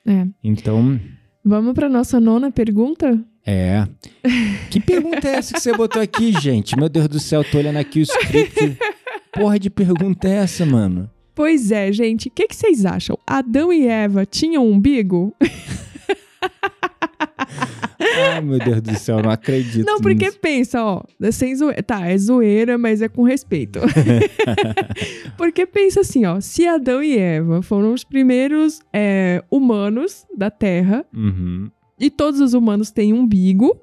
[0.06, 0.28] É.
[0.44, 1.00] Então,
[1.44, 3.18] Vamos pra nossa nona pergunta?
[3.50, 3.88] É.
[4.70, 6.78] Que pergunta é essa que você botou aqui, gente?
[6.78, 8.78] Meu Deus do céu, tô olhando aqui o script.
[9.34, 11.10] Porra de pergunta é essa, mano?
[11.36, 12.28] Pois é, gente.
[12.28, 13.18] O que, que vocês acham?
[13.26, 15.34] Adão e Eva tinham um umbigo?
[18.00, 19.86] Ai, meu Deus do céu, não acredito.
[19.86, 20.40] Não, porque nisso.
[20.40, 21.82] pensa, ó, é sem zoeira.
[21.84, 23.80] Tá, é zoeira, mas é com respeito.
[25.38, 31.06] porque pensa assim, ó, se Adão e Eva foram os primeiros é, humanos da Terra,
[31.14, 31.70] Uhum.
[32.00, 33.76] E todos os humanos têm umbigo,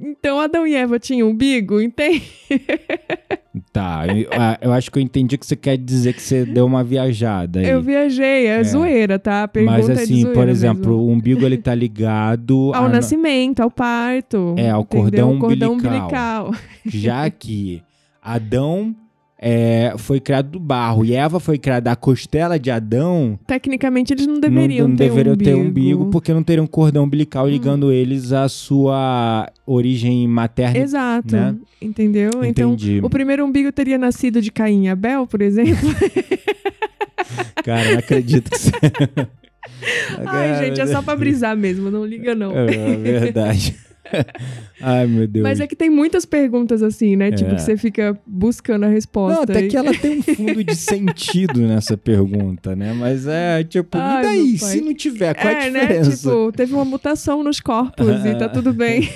[0.00, 2.22] então Adão e Eva tinham umbigo, entende?
[3.72, 6.66] Tá, eu, ah, eu acho que eu entendi que você quer dizer que você deu
[6.66, 7.68] uma viajada aí.
[7.68, 9.46] Eu viajei, é, zoeira, tá?
[9.46, 11.04] Pergunta Mas é assim, zoeira por exemplo, mesmo.
[11.04, 14.56] o umbigo ele tá ligado Ao a- nascimento, ao parto.
[14.58, 16.48] É, ao cordão cordão umbilical.
[16.48, 16.54] umbilical.
[16.84, 17.80] já que
[18.20, 18.94] Adão
[19.38, 24.26] é, foi criado do barro e Eva foi criada da costela de Adão, Tecnicamente, eles
[24.26, 25.50] não não- deveriam, não, ter, deveriam umbigo.
[25.50, 27.50] ter umbigo porque não teriam cordão umbilical Hum.
[27.50, 30.78] ligando eles à sua origem materna.
[30.78, 31.34] Exato.
[31.34, 31.54] né?
[31.82, 32.30] Entendeu?
[32.42, 32.94] Entendi.
[32.96, 35.74] Então, o primeiro umbigo teria nascido de Caim e Abel, por exemplo.
[37.64, 38.70] Cara, não acredito que você...
[40.26, 42.52] Ai, gente, é só pra brisar mesmo, não liga não.
[42.52, 43.76] É, é verdade.
[44.80, 45.42] Ai, meu Deus.
[45.42, 47.30] Mas é que tem muitas perguntas assim, né?
[47.32, 47.54] Tipo, É.
[47.54, 49.36] que você fica buscando a resposta.
[49.36, 52.92] Não, até e- que ela tem um fundo de sentido nessa pergunta, né?
[52.92, 54.58] Mas é tipo, Ai, e daí?
[54.58, 55.80] Se não tiver, qual é, a É, né?
[55.80, 56.16] diferença?
[56.16, 59.08] Tipo, teve uma mutação nos corpos e tá tudo bem.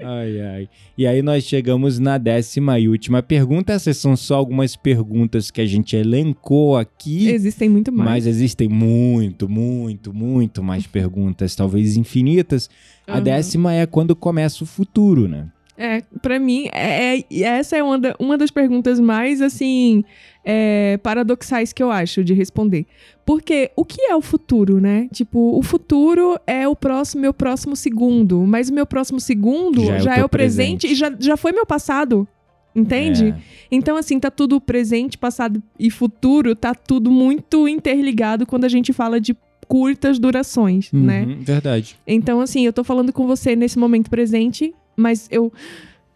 [0.00, 0.68] Ai, ai.
[0.96, 3.72] E aí nós chegamos na décima e última pergunta.
[3.72, 7.28] Essas são só algumas perguntas que a gente elencou aqui.
[7.28, 8.10] Existem muito mais.
[8.10, 12.70] Mas existem muito, muito, muito mais perguntas, talvez infinitas.
[13.06, 13.22] A Aham.
[13.22, 15.48] décima é quando começa o futuro, né?
[15.80, 20.02] É, pra mim, é, é- essa é uma, da- uma das perguntas mais, assim,
[20.44, 22.84] é, paradoxais que eu acho de responder.
[23.24, 25.08] Porque o que é o futuro, né?
[25.12, 28.40] Tipo, o futuro é o próximo, meu próximo segundo.
[28.40, 30.92] Mas o meu próximo segundo Já já, é o é, o presente, presente.
[30.92, 32.26] e já, já foi meu passado.
[32.74, 33.28] Entende?
[33.28, 33.34] É.
[33.70, 38.92] Então, assim, tá tudo presente, passado e futuro, tá tudo muito interligado quando a gente
[38.92, 39.36] fala de
[39.66, 41.24] curtas durações, né?
[41.24, 41.96] Uhum, Verdade.
[42.06, 45.52] Então, assim, eu tô falando com você nesse momento presente, mas eu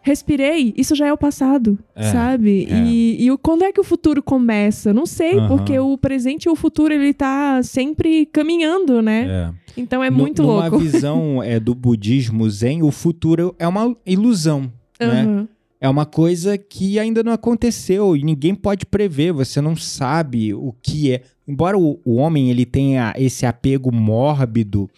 [0.04, 2.66] respirei, isso já é o passado, É, sabe?
[2.68, 2.74] é.
[2.84, 4.92] E, e quando é que o futuro começa?
[4.92, 5.48] Não sei, Aham.
[5.48, 9.26] porque o presente e o futuro, ele tá sempre caminhando, né?
[9.76, 9.80] É.
[9.80, 10.78] Então é Nu- muito numa louco.
[10.82, 14.62] visão é, do budismo zen, o futuro é uma ilusão,
[15.00, 15.22] né?
[15.22, 15.48] Aham.
[15.80, 20.72] É uma coisa que ainda não aconteceu e ninguém pode prever, você não sabe o
[20.80, 21.22] que é.
[21.46, 24.88] Embora o, o homem ele tenha esse apego mórbido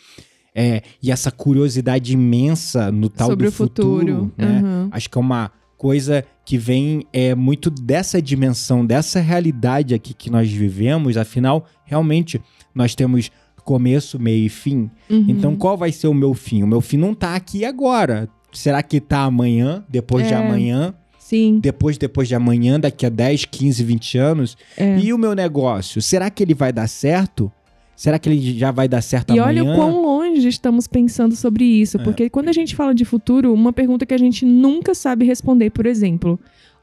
[0.55, 4.33] é, e essa curiosidade imensa no tal Sobre do o futuro.
[4.37, 4.47] né?
[4.47, 4.88] Aham.
[4.93, 10.31] Acho que é uma coisa que vem é, muito dessa dimensão, dessa realidade aqui que
[10.31, 11.17] nós vivemos.
[11.17, 12.40] Afinal, realmente,
[12.75, 13.31] nós temos
[13.64, 14.90] começo, meio e fim.
[15.11, 15.25] Uhum.
[15.29, 16.62] Então, qual vai ser o meu fim?
[16.62, 18.29] O meu fim não tá aqui agora.
[18.53, 20.37] Será que tá amanhã, depois de É.
[20.37, 21.59] amanhã, Sim.
[21.61, 24.57] depois, depois de amanhã, daqui a 10, 15, 20 anos?
[24.77, 24.99] É.
[24.99, 26.01] E o meu negócio?
[26.03, 27.51] Será que ele vai dar certo?
[27.97, 29.62] Será que ele já vai dar certo E amanhã?
[29.62, 31.99] olha o quão longe estamos pensando sobre isso.
[31.99, 32.03] É.
[32.03, 35.70] Porque quando a gente fala de futuro, uma pergunta que a gente nunca sabe responder,
[35.70, 36.38] por exemplo,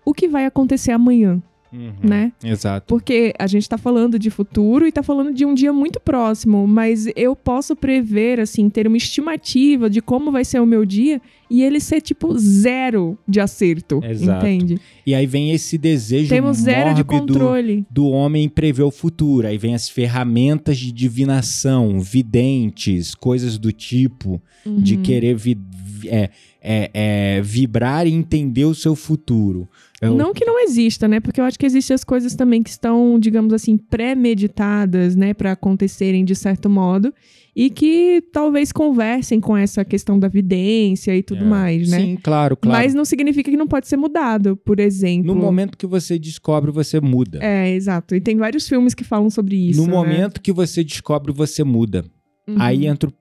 [0.05, 1.41] o que vai acontecer amanhã,
[1.73, 2.34] Uhum, né?
[2.43, 2.86] Exato.
[2.88, 6.67] Porque a gente tá falando de futuro e tá falando de um dia muito próximo,
[6.67, 11.21] mas eu posso prever, assim, ter uma estimativa de como vai ser o meu dia
[11.49, 14.45] e ele ser, tipo, zero de acerto, Exato.
[14.45, 14.79] entende?
[15.05, 17.86] E aí vem esse desejo Temos zero de controle.
[17.89, 19.47] do homem prever o futuro.
[19.47, 25.01] Aí vem as ferramentas de divinação, videntes, coisas do tipo, de Uhum.
[25.01, 26.29] querer vi- vi- é,
[26.62, 29.67] é, é, vibrar e entender o seu futuro.
[30.01, 31.19] Eu- Não que não exista, né?
[31.19, 35.51] Porque eu acho que existem as coisas também que estão, digamos assim, pré-meditadas, né, Pra
[35.51, 37.13] acontecerem de certo modo
[37.55, 41.47] e que talvez conversem com essa questão da vidência e tudo É.
[41.47, 41.99] mais, né?
[41.99, 42.77] Sim, claro, claro.
[42.81, 45.27] Mas não significa que não pode ser mudado, por exemplo.
[45.27, 47.39] No momento que você descobre, você muda.
[47.41, 48.15] É, exato.
[48.15, 49.81] E tem vários filmes que falam sobre isso.
[49.81, 49.93] no né?
[49.93, 52.05] momento que você descobre, você muda.
[52.47, 52.55] Uhum.
[52.57, 53.13] Aí entra o,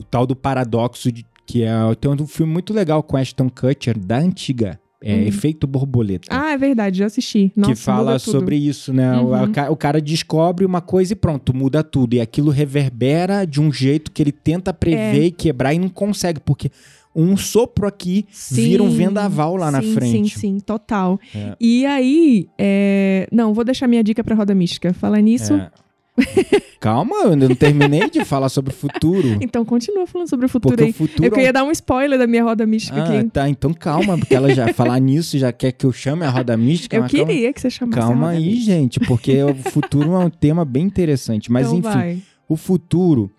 [0.00, 1.70] o tal do paradoxo, de, que é
[2.00, 5.22] tem um filme muito legal com Ashton Kutcher, da antiga, é, Uhum.
[5.22, 6.28] Efeito Borboleta.
[6.30, 7.52] Ah, é verdade, já assisti.
[7.56, 9.16] Nossa, que fala sobre isso, né?
[9.18, 9.52] O- Uhum.
[9.68, 12.14] O, o cara descobre uma coisa e pronto, muda tudo.
[12.14, 15.26] E aquilo reverbera de um jeito que ele tenta prever É.
[15.26, 16.70] e quebrar e não consegue, porque
[17.14, 20.34] um sopro aqui vira um Sim, vendaval lá na sim, frente.
[20.34, 21.18] Sim, sim, total.
[21.34, 21.56] É.
[21.60, 24.92] E aí, é, não, vou deixar minha dica pra Roda Mística.
[24.92, 25.70] Falar nisso, É.
[26.80, 29.38] Calma, eu ainda não terminei de falar sobre o futuro.
[29.42, 30.90] Então continua falando sobre o futuro Porque aí.
[30.90, 31.24] o futuro.
[31.24, 33.30] Eu queria dar um spoiler da minha roda mística Ah, aqui.
[33.30, 33.48] tá.
[33.48, 36.96] Então calma, porque ela já falar nisso já quer que eu chame a roda mística.
[36.96, 38.64] Eu mas calma- queria que você chamasse a Calma aí, mística.
[38.72, 41.50] gente, porque o futuro é um tema bem interessante.
[41.50, 42.22] Mas então enfim, vai.
[42.48, 43.30] o futuro,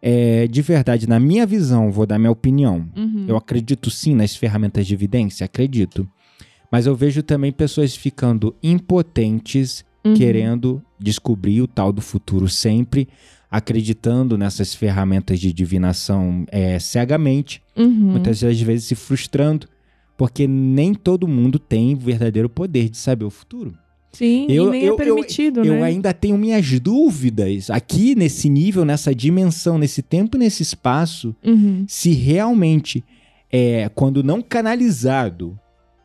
[0.00, 2.86] é, de verdade, na minha visão, vou dar minha opinião.
[2.96, 3.24] Uhum.
[3.28, 6.08] Eu acredito sim nas ferramentas de evidência, acredito.
[6.70, 10.14] Mas eu vejo também pessoas ficando impotentes, Uhum.
[10.14, 13.08] querendo descobrir o tal do futuro sempre,
[13.50, 17.88] acreditando nessas ferramentas de divinação é, cegamente, Uhum.
[18.12, 19.68] muitas das vezes se frustrando,
[20.16, 23.74] porque nem todo mundo tem o verdadeiro poder de saber o futuro.
[24.12, 25.82] Sim, Eu- nem eu- é permitido, Eu né?
[25.84, 31.84] ainda tenho minhas dúvidas aqui nesse nível, nessa dimensão, nesse tempo e nesse espaço, Uhum.
[31.88, 33.02] se realmente
[33.50, 35.58] é quando não canalizado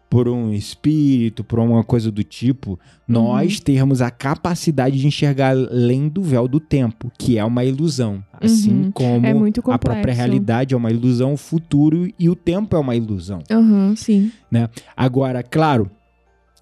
[0.10, 2.78] por um espírito, por uma coisa do tipo, Uhum.
[3.08, 8.24] nós termos a capacidade de enxergar além do véu do tempo, que é uma ilusão,
[8.42, 8.92] assim Uhum.
[8.92, 12.96] como É a própria realidade é uma ilusão, o futuro e o tempo é uma
[12.96, 13.40] ilusão.
[13.52, 14.32] Aham, sim.
[14.96, 15.92] Agora, claro,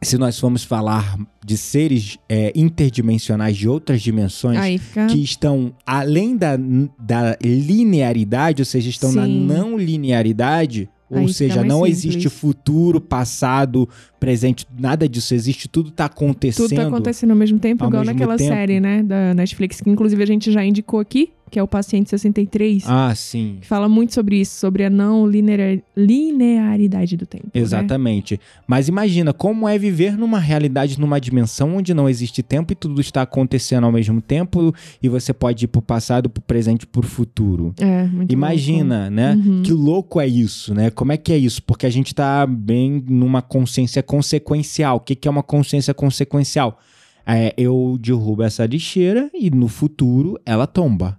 [0.01, 5.07] se nós formos falar de seres é, interdimensionais de outras dimensões fica.
[5.07, 6.57] que estão além da,
[6.99, 9.45] da linearidade, ou seja, estão na Sim.
[9.45, 11.97] não linearidade, ou seja, não simples.
[11.97, 13.87] existe futuro, passado,
[14.19, 16.67] presente, nada disso existe, tudo está acontecendo.
[16.67, 18.49] Tudo tá acontecendo ao mesmo tempo, ao igual mesmo naquela tempo.
[18.49, 22.09] série, né, da Netflix, que inclusive a gente já indicou aqui, que é o Paciente
[22.09, 23.59] 63, Ah, sim.
[23.61, 27.45] que fala muito sobre isso, sobre a não linear- linearidade do tempo.
[27.45, 27.61] né?
[27.61, 28.37] Exatamente.
[28.67, 32.99] Mas imagina como é viver numa realidade, numa dimensão onde não existe tempo e tudo
[32.99, 37.73] está acontecendo ao mesmo tempo e você pode ir pro passado, pro presente, pro futuro.
[37.79, 39.33] É, muito Imagina, né?
[39.35, 39.49] louco.
[39.49, 39.63] Uhum.
[39.63, 40.89] Que louco é isso, né?
[40.89, 41.63] Como é que é isso?
[41.63, 44.97] Porque a gente tá bem numa consciência consequencial.
[44.97, 46.77] O que, que é uma consciência consequencial?
[47.25, 51.17] É, eu derrubo essa lixeira e no futuro ela tomba.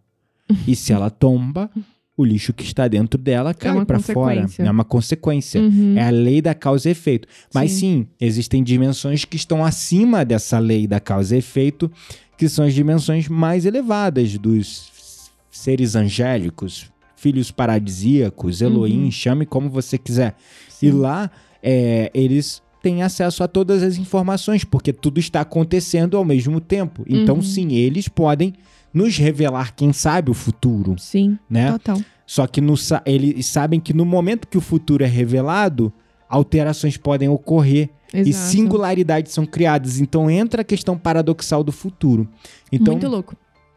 [0.67, 1.71] E se ela tomba,
[2.17, 4.47] o lixo que está dentro dela cai uma pra fora.
[4.59, 5.61] É uma consequência.
[5.61, 5.95] Uhum.
[5.99, 7.27] É a lei da causa e efeito.
[7.53, 7.79] Mas Sim.
[7.79, 8.07] sim.
[8.21, 11.91] existem dimensões que estão acima dessa lei da causa e efeito,
[12.39, 19.11] que são as dimensões mais elevadas dos seres angélicos, filhos paradisíacos, Elohim, Uhum.
[19.11, 20.37] chame como você quiser.
[20.69, 20.87] Sim.
[20.87, 21.31] E lá
[21.63, 27.03] é, eles têm acesso a todas as informações, porque tudo está acontecendo ao mesmo tempo.
[27.09, 27.43] Então, Uhum.
[27.43, 28.53] sim, eles podem
[28.97, 31.71] nos revelar, quem sabe, o futuro, Sim, né?
[31.73, 32.01] total.
[32.27, 32.75] Só que no
[33.05, 35.93] eles sabem que no momento que o futuro é revelado,
[36.29, 38.47] alterações podem ocorrer e Exato.
[38.51, 40.01] singularidades são criadas.
[40.01, 42.27] Então entra a questão paradoxal do futuro.
[42.73, 43.37] Então, Muito louco.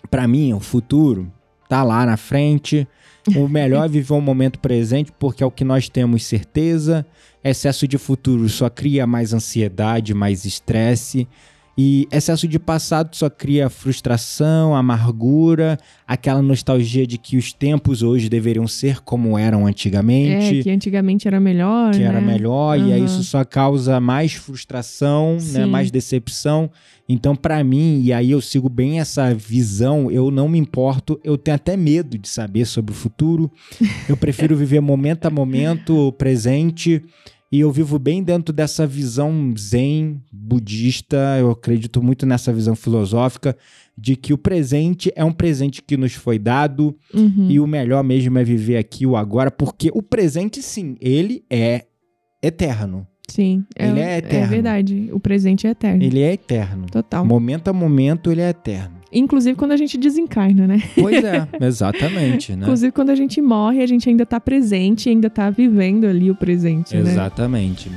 [0.09, 1.30] pra mim, o futuro
[1.67, 2.88] tá lá na frente.
[3.36, 7.05] O melhor é viver o momento presente, porque é o que nós temos certeza.
[7.43, 11.28] Excesso de futuro só cria mais ansiedade, mais estresse.
[11.82, 18.27] E excesso de passado só cria frustração, amargura, aquela nostalgia de que os tempos hoje
[18.27, 22.03] deveriam ser como eram antigamente É, que antigamente era melhor, que né?
[22.03, 26.69] era melhor, e aí isso só causa mais frustração, né, mais decepção.
[27.07, 31.38] Então, pra mim, e aí eu sigo bem essa visão, eu não me importo, eu
[31.38, 33.49] tenho até medo de saber sobre o futuro.
[34.09, 37.01] Eu prefiro viver momento a momento, o presente,
[37.52, 43.56] e eu vivo bem dentro dessa visão zen budista, eu acredito muito nessa visão filosófica
[43.97, 47.47] de que o presente é um presente que nos foi dado, Uhum.
[47.50, 51.86] e o melhor mesmo é viver aqui o agora, porque o presente, sim, ele é
[52.41, 53.06] eterno.
[53.28, 54.47] Sim, Ele é eterno.
[54.47, 55.10] verdade.
[55.14, 56.02] O presente é eterno.
[56.02, 56.88] Ele é eterno.
[56.88, 57.24] Total.
[57.24, 58.99] Momento a momento, ele é eterno.
[59.12, 60.82] Inclusive quando a gente desencarna, né?
[60.95, 62.64] Pois é, exatamente, né?
[62.64, 66.36] Inclusive quando a gente morre, a gente ainda tá presente, ainda tá vivendo ali o
[66.36, 67.01] presente, né?
[67.01, 67.91] Exatamente.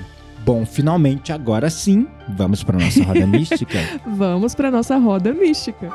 [0.45, 2.07] Bom, finalmente, agora sim,
[2.37, 3.79] vamos para nossa roda mística.
[4.07, 5.89] Vamos pra nossa roda mística.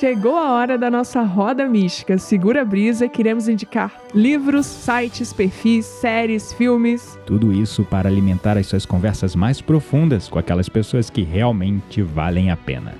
[0.00, 2.16] Chegou a hora da nossa roda mística.
[2.16, 7.18] Segura a brisa, queremos indicar livros, sites, perfis, séries, filmes.
[7.26, 12.50] Tudo isso para alimentar as suas conversas mais profundas com aquelas pessoas que realmente valem
[12.50, 12.94] a pena.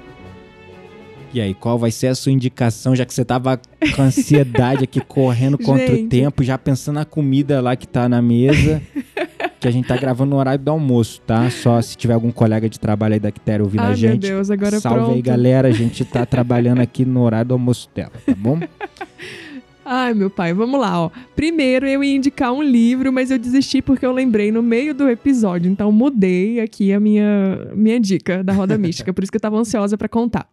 [1.32, 3.58] E aí, qual vai ser a sua indicação, já que você tava
[3.96, 6.08] com ansiedade aqui, correndo contra o Gente.
[6.08, 8.82] tempo, já pensando na comida lá que tá na mesa,
[9.60, 11.50] que a gente tá gravando no horário do almoço, tá?
[11.50, 14.22] Só se tiver algum colega de trabalho aí da Quitéria ouvindo Ai, a gente.
[14.22, 15.14] meu Deus, agora Salve pronto.
[15.14, 15.68] aí, galera.
[15.68, 18.58] A gente tá trabalhando aqui no horário do almoço dela, tá bom?
[19.84, 21.10] Ai, meu pai, vamos lá, ó.
[21.34, 25.08] Primeiro eu ia indicar um livro, mas eu desisti porque eu lembrei no meio do
[25.08, 29.40] episódio, então mudei aqui a minha, minha dica da roda mística, por isso que eu
[29.40, 30.48] tava ansiosa pra contar.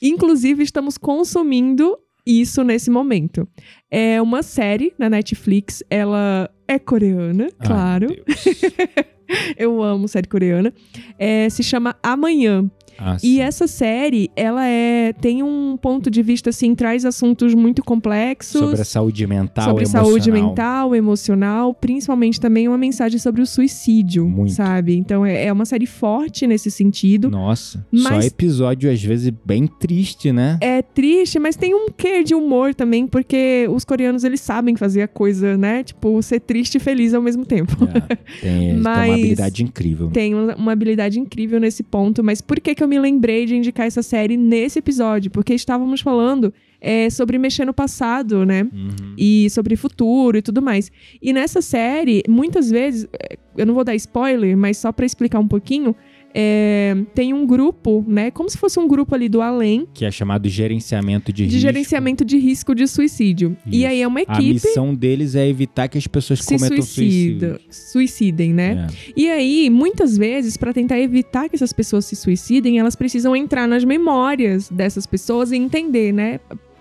[0.00, 1.98] Inclusive, estamos consumindo
[2.30, 3.48] isso nesse momento.
[3.90, 8.08] É uma série na Netflix, ela é coreana, Ai, claro.
[9.56, 10.72] Eu amo série coreana.
[11.18, 12.68] É, se chama Amanhã.
[13.00, 17.82] Ah, E essa série, ela é tem um ponto de vista assim, traz assuntos muito
[17.82, 20.48] complexos sobre a saúde mental, sobre saúde emocional.
[20.50, 24.52] mental, emocional, principalmente também uma mensagem sobre o suicídio, Muito.
[24.52, 24.96] sabe?
[24.96, 27.30] Então é, é uma série forte nesse sentido.
[27.30, 30.58] Nossa, Mas- só episódio às vezes bem triste, né?
[30.60, 35.02] É triste, mas tem um quê de humor também, porque os coreanos eles sabem fazer
[35.02, 35.82] a coisa, né?
[35.84, 37.72] Tipo, ser triste e feliz ao mesmo tempo.
[37.84, 40.10] É, tem, tem Mas- uma habilidade incrível.
[40.10, 43.54] Tem uma uma habilidade incrível nesse ponto, mas por que, que eu me lembrei de
[43.54, 45.30] indicar essa série nesse episódio?
[45.30, 48.62] Porque estávamos falando é, sobre mexer no passado, né?
[48.62, 49.14] Uhum.
[49.16, 50.90] e sobre futuro e tudo mais.
[51.22, 55.38] E nessa série, muitas vezes, eh, eu não vou dar spoiler, mas só pra explicar
[55.38, 55.94] um pouquinho,
[56.34, 58.30] é, tem um grupo, né?
[58.30, 61.60] Como se fosse um grupo ali do além Que é chamado gerenciamento de, de risco.
[61.60, 63.56] gerenciamento de risco de suicídio.
[63.66, 63.86] E Isso.
[63.88, 67.48] aí é uma A equipe missão deles é evitar que as pessoas se cometam suicida,
[67.48, 67.60] suicídio.
[67.70, 68.86] suicidem, né?
[68.88, 69.12] É.
[69.16, 73.66] E aí, muitas vezes, pra tentar evitar que essas pessoas se suicidem, elas precisam entrar
[73.66, 76.40] nas memórias dessas pessoas e entender, né?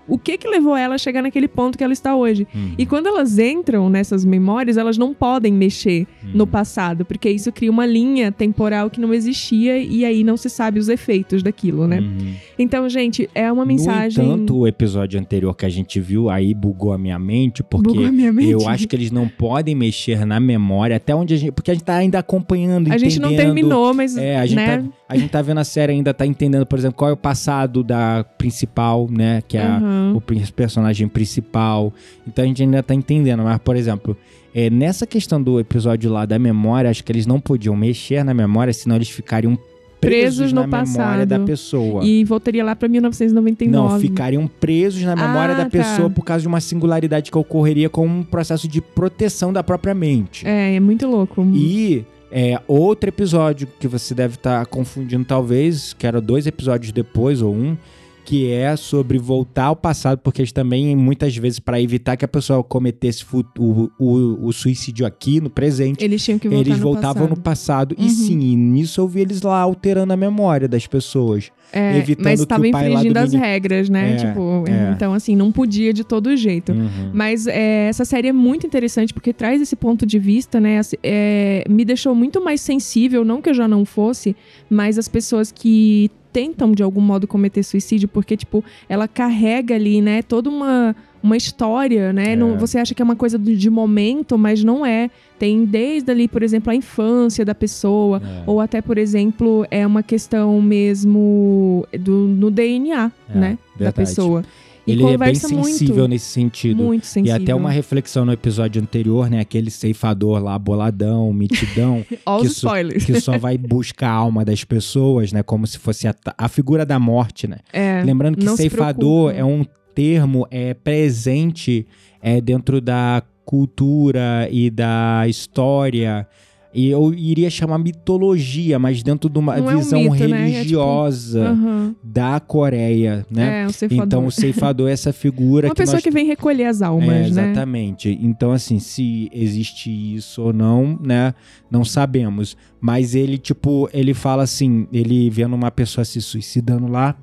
[0.10, 2.48] O que que levou ela a chegar naquele ponto que ela está hoje.
[2.54, 2.74] Uhum.
[2.78, 7.70] E quando elas entram nessas memórias, elas não podem mexer no passado, porque isso cria
[7.72, 12.00] uma linha temporal que não existia e aí não se sabe os efeitos daquilo, né?
[12.00, 12.34] Uhum.
[12.58, 14.24] Então, gente, é uma mensagem.
[14.24, 17.98] No entanto, o episódio anterior que a gente viu aí bugou a minha mente, porque
[18.10, 18.50] minha mente.
[18.52, 21.52] eu acho que eles não podem mexer na memória até onde a gente.
[21.52, 24.78] Porque a gente tá ainda acompanhando, a gente não terminou, mas É, a gente, né?
[24.78, 27.18] tá, a gente tá vendo a série ainda, tá entendendo, por exemplo, qual é o
[27.18, 29.42] passado da principal, né?
[29.48, 30.14] Que é a- Aham.
[30.16, 31.92] o personagem principal.
[32.28, 33.42] Então a gente ainda tá entendendo.
[33.44, 34.16] Mas, por exemplo,
[34.54, 38.34] é, nessa questão do episódio lá da memória, acho que eles não podiam mexer na
[38.36, 39.58] memória, senão eles ficariam
[40.00, 42.06] presos, Presos na memória da pessoa.
[42.06, 43.94] E voltaria lá pra 1999.
[43.94, 45.70] Não, ficariam presos na memória Ah, da tá.
[45.70, 49.94] pessoa por causa de uma singularidade que ocorreria com um processo de proteção da própria
[49.94, 50.48] mente.
[50.48, 51.46] É, é muito louco.
[51.54, 57.42] E é, outro episódio que você deve estar confundindo, talvez, que era dois episódios depois,
[57.42, 57.76] ou um,
[58.24, 62.28] que é sobre voltar ao passado, porque eles também, muitas vezes, para evitar que a
[62.28, 63.26] pessoa cometesse
[63.58, 67.30] o, o, o suicídio aqui no presente, Eles tinham que voltar eles no voltavam passado.
[67.36, 67.96] no passado.
[67.98, 68.06] Uhum.
[68.06, 71.52] E sim, e nisso eu vi eles lá alterando a memória das pessoas.
[71.72, 74.14] É, evitando mas estava infringindo do as mini- regras, né?
[74.14, 74.92] É, tipo, é.
[74.92, 76.72] então assim, não podia de todo jeito.
[76.72, 77.12] Uhum.
[77.14, 80.80] Mas é, essa série é muito interessante porque traz esse ponto de vista, né?
[80.80, 84.36] Assim, é, me deixou muito mais sensível, não que eu já não fosse,
[84.70, 90.02] mas as pessoas que tentam de algum modo cometer suicídio, porque, tipo, ela carrega ali,
[90.02, 92.34] né, toda uma, uma história, né?
[92.34, 92.36] É.
[92.36, 95.10] Não- você acha que é uma coisa de, de momento, mas não é.
[95.38, 98.44] Tem desde ali, por exemplo, a infância da pessoa, É.
[98.46, 103.58] ou até, por exemplo, é uma questão mesmo do, no DNA, É, né?
[103.78, 103.96] Da verdade.
[103.96, 104.44] pessoa.
[104.88, 106.84] E Ele é bem sensível muito, nesse sentido.
[106.84, 107.36] muito E sensível.
[107.36, 109.40] até uma reflexão no episódio anterior, né?
[109.40, 112.68] Aquele ceifador lá, boladão, mitidão, Ó que os so-
[113.06, 115.44] que só vai buscar a alma das pessoas, né?
[115.44, 117.58] Como se fosse a, a figura da morte, né?
[117.72, 119.64] É, Lembrando que ceifador é um
[120.00, 121.86] termo é, presente
[122.22, 126.26] é, dentro da cultura e da história.
[126.74, 130.24] E eu iria chamar mitologia, mas dentro de uma Não é um visão mito, né?
[130.24, 131.58] É tipo- religiosa
[132.02, 133.64] da Coreia, né?
[133.64, 134.06] É, o ceifador.
[134.06, 137.10] Então o ceifador é essa figura Uma que pessoa nós que vem recolher as almas,
[137.10, 137.28] é, né?
[137.28, 138.18] exatamente.
[138.22, 141.34] Então, assim, se existe isso ou não, né?
[141.70, 142.56] Não sabemos.
[142.80, 147.18] Mas ele, tipo, ele fala assim: ele vendo uma pessoa se suicidando lá,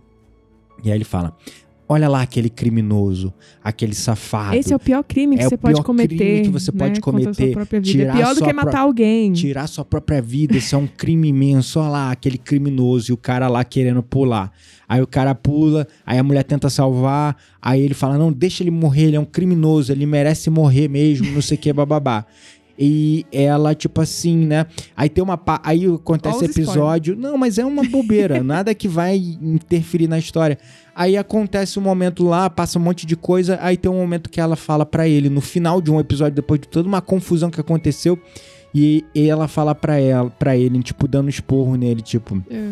[0.85, 1.35] e aí ele fala:
[1.89, 3.33] Olha lá aquele criminoso,
[3.63, 4.57] aquele safado.
[4.57, 6.17] Esse é o pior crime que É o você pode pior cometer.
[6.17, 7.53] crime que você né, pode cometer.
[7.53, 7.91] própria vida.
[7.91, 9.33] É Tirar pior do que matar pró- alguém.
[9.33, 11.79] Tirar sua própria vida, isso é um crime imenso.
[11.79, 14.51] Olha lá, aquele criminoso e o cara lá querendo pular.
[14.89, 18.71] Aí o cara pula, aí a mulher tenta salvar, aí ele fala: Não, deixa ele
[18.71, 22.25] morrer, ele é um criminoso, ele merece morrer mesmo, não sei o que, bababá.
[22.79, 24.67] E ela, tipo assim, né?
[24.97, 25.39] Aí tem uma.
[25.39, 27.17] pa- Aí acontece Olha episódio.
[27.17, 30.59] Não, mas é uma bobeira, nada que vai interferir na história.
[30.95, 34.41] Aí acontece um momento lá, passa um monte de coisa, aí tem um momento que
[34.41, 37.61] ela fala pra ele, no final de um episódio, depois de toda uma confusão que
[37.61, 38.19] aconteceu,
[38.75, 42.71] e ela fala pra ela, para ele, tipo, dando esporro nele, tipo, É,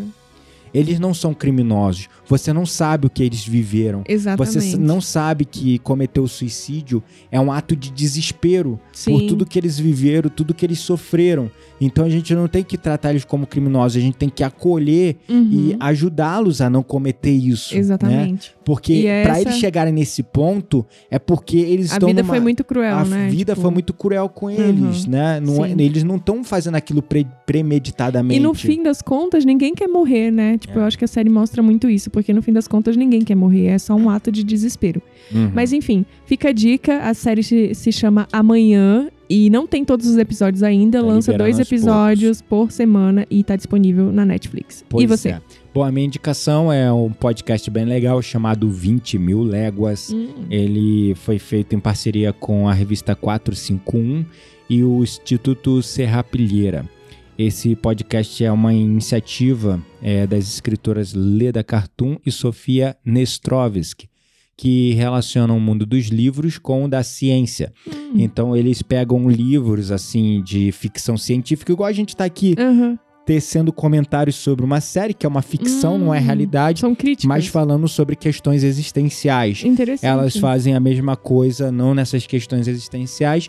[0.75, 2.09] eles não são criminosos.
[2.27, 4.03] Você não sabe o que eles viveram.
[4.09, 4.61] exatamente.
[4.61, 9.27] Você não sabe que cometer o suicídio é um ato de desespero por Sim.
[9.29, 11.51] tudo que eles viveram, tudo que eles sofreram.
[11.81, 15.17] Então a gente não tem que tratar eles como criminosos, a gente tem que acolher
[15.29, 17.75] Uhum, e ajudá-los a não cometer isso.
[17.75, 17.81] Né?
[17.81, 18.55] Exatamente.
[18.65, 22.33] Porque E pra essa- eles chegarem nesse ponto é porque eles A estão vida numa...
[22.33, 23.29] foi muito cruel, a né?
[23.29, 25.11] vida Tipo, foi muito cruel com eles, Uhum.
[25.11, 25.41] né?
[25.41, 28.39] Não é- eles não estão fazendo aquilo pre- premeditadamente.
[28.39, 30.57] E no fim das contas, ninguém quer morrer, né?
[30.59, 30.83] Tipo, É.
[30.83, 33.35] eu acho que a série mostra muito isso, porque no fim das contas ninguém quer
[33.35, 35.03] morrer, é só um ato de desespero.
[35.33, 35.51] Uhum.
[35.55, 40.07] Mas enfim, fica a dica, a série se, se chama Amanhã E não tem todos
[40.07, 44.85] os episódios ainda, Tá lança dois episódios por semana e tá disponível na Netflix.
[44.89, 45.29] Pois e você?
[45.31, 45.41] é.
[45.73, 50.11] Bom, a minha indicação é um podcast bem legal chamado 20 Mil Léguas.
[50.13, 54.25] Hum, Ele foi feito em parceria com a revista 451
[54.69, 56.89] e o Instituto Serrapilheira.
[57.37, 64.09] Esse podcast é uma iniciativa é, das escritoras Leda Cartoon e Sofia Nestrovski,
[64.57, 67.73] que relacionam o mundo dos livros com o da ciência.
[67.87, 68.13] hum.
[68.15, 72.99] Então eles pegam livros assim de ficção científica, igual a gente está aqui Aham.
[73.27, 77.25] tecendo comentários sobre uma série que é uma ficção, não é Hum, realidade, São críticas.
[77.27, 79.65] mas falando sobre questões existenciais.
[79.65, 80.09] Interessante.
[80.11, 83.49] Elas fazem a mesma coisa, não nessas questões existenciais,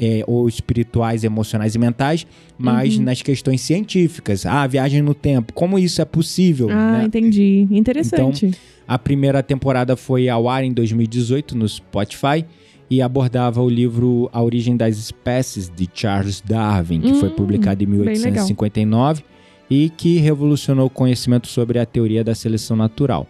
[0.00, 2.26] é, ou espirituais, emocionais e mentais,
[2.58, 3.04] mas Uhum.
[3.04, 4.44] nas questões científicas.
[4.46, 6.68] Ah, viagem no tempo, como isso é possível?
[6.70, 7.04] Ah, né?
[7.04, 7.66] entendi.
[7.70, 8.50] Interessante.
[8.86, 12.44] A primeira temporada foi ao ar em 2018 no Spotify
[12.90, 17.82] e abordava o livro A Origem das Espécies de Charles Darwin, que foi Hum, publicado
[17.82, 18.14] em bem legal.
[18.14, 19.22] 1859
[19.70, 23.26] e que revolucionou o conhecimento sobre a teoria da seleção natural.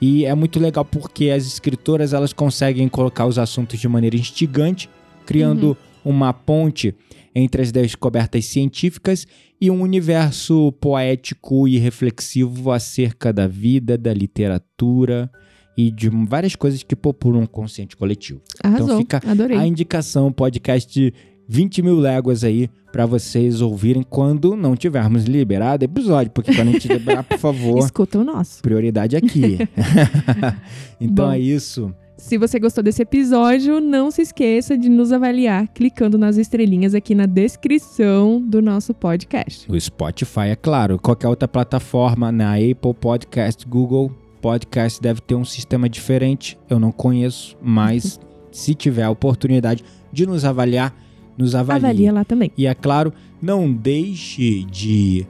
[0.00, 4.88] E é muito legal porque as escritoras elas conseguem colocar os assuntos de maneira instigante,
[5.24, 5.76] criando
[6.08, 6.94] uma ponte
[7.34, 9.26] entre as descobertas científicas
[9.60, 15.30] e um universo poético e reflexivo acerca da vida, da literatura
[15.76, 18.40] e de várias coisas que populam o consciente coletivo.
[18.64, 18.86] Arrasou.
[18.86, 19.56] Então fica Adorei.
[19.58, 21.14] A indicação, podcast
[21.46, 26.72] 20 mil léguas aí para vocês ouvirem quando não tivermos liberado episódio, porque quando a
[26.72, 28.62] gente liberar, por favor, Escuta o nosso.
[28.62, 29.58] prioridade aqui.
[31.00, 31.32] então Bom.
[31.32, 31.94] é isso.
[32.18, 37.14] Se você gostou desse episódio, não se esqueça de nos avaliar clicando nas estrelinhas aqui
[37.14, 39.70] na descrição do nosso podcast.
[39.70, 40.98] O Spotify, é claro.
[40.98, 44.10] Qualquer outra plataforma, na Apple Podcast, Google
[44.42, 46.58] Podcast, deve ter um sistema diferente.
[46.68, 48.18] Eu não conheço, mas
[48.50, 50.92] se tiver a oportunidade de nos avaliar,
[51.38, 51.84] nos avalie.
[51.84, 52.50] Avalia lá também.
[52.58, 55.24] E é claro, não deixe de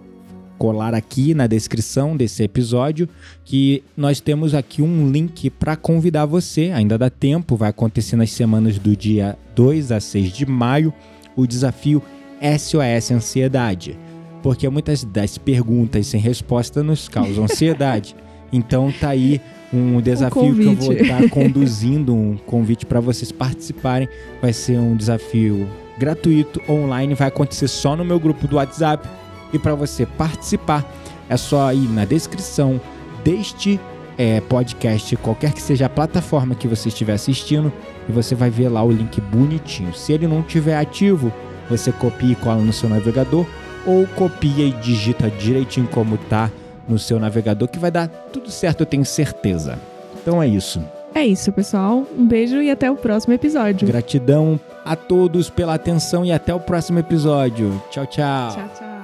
[0.59, 3.09] colar aqui na descrição desse episódio
[3.45, 6.73] que nós temos aqui um link para convidar você.
[6.75, 10.93] Ainda dá tempo, vai acontecer nas semanas do dia 2 a 6 de maio
[11.37, 12.03] o desafio
[12.43, 13.99] SOS Ansiedade.
[14.43, 18.17] Porque muitas das perguntas sem resposta nos causam ansiedade.
[18.53, 19.41] Então tá aí
[19.73, 24.09] um desafio que eu vou estar conduzindo, um convite para vocês participarem.
[24.41, 29.09] Vai ser um desafio gratuito, online, vai acontecer só no meu grupo do WhatsApp.
[29.53, 30.85] E para você participar,
[31.29, 32.81] é só ir na descrição
[33.25, 33.81] deste
[34.17, 37.73] é, podcast, qualquer que seja a plataforma que você estiver assistindo,
[38.09, 39.95] e você vai ver lá o link bonitinho.
[39.95, 41.33] Se ele não estiver ativo,
[41.69, 43.47] você copia e cola no seu navegador,
[43.87, 46.51] ou copia e digita direitinho como tá
[46.89, 49.79] no seu navegador, que vai dar tudo certo, eu tenho certeza.
[50.21, 50.83] Então é isso.
[51.15, 52.07] É isso, pessoal.
[52.17, 53.87] Um beijo e até o próximo episódio.
[53.87, 57.83] Gratidão a todos pela atenção e até o próximo episódio.
[57.91, 58.51] Tchau, tchau.
[58.55, 58.98] Tchau, tchau.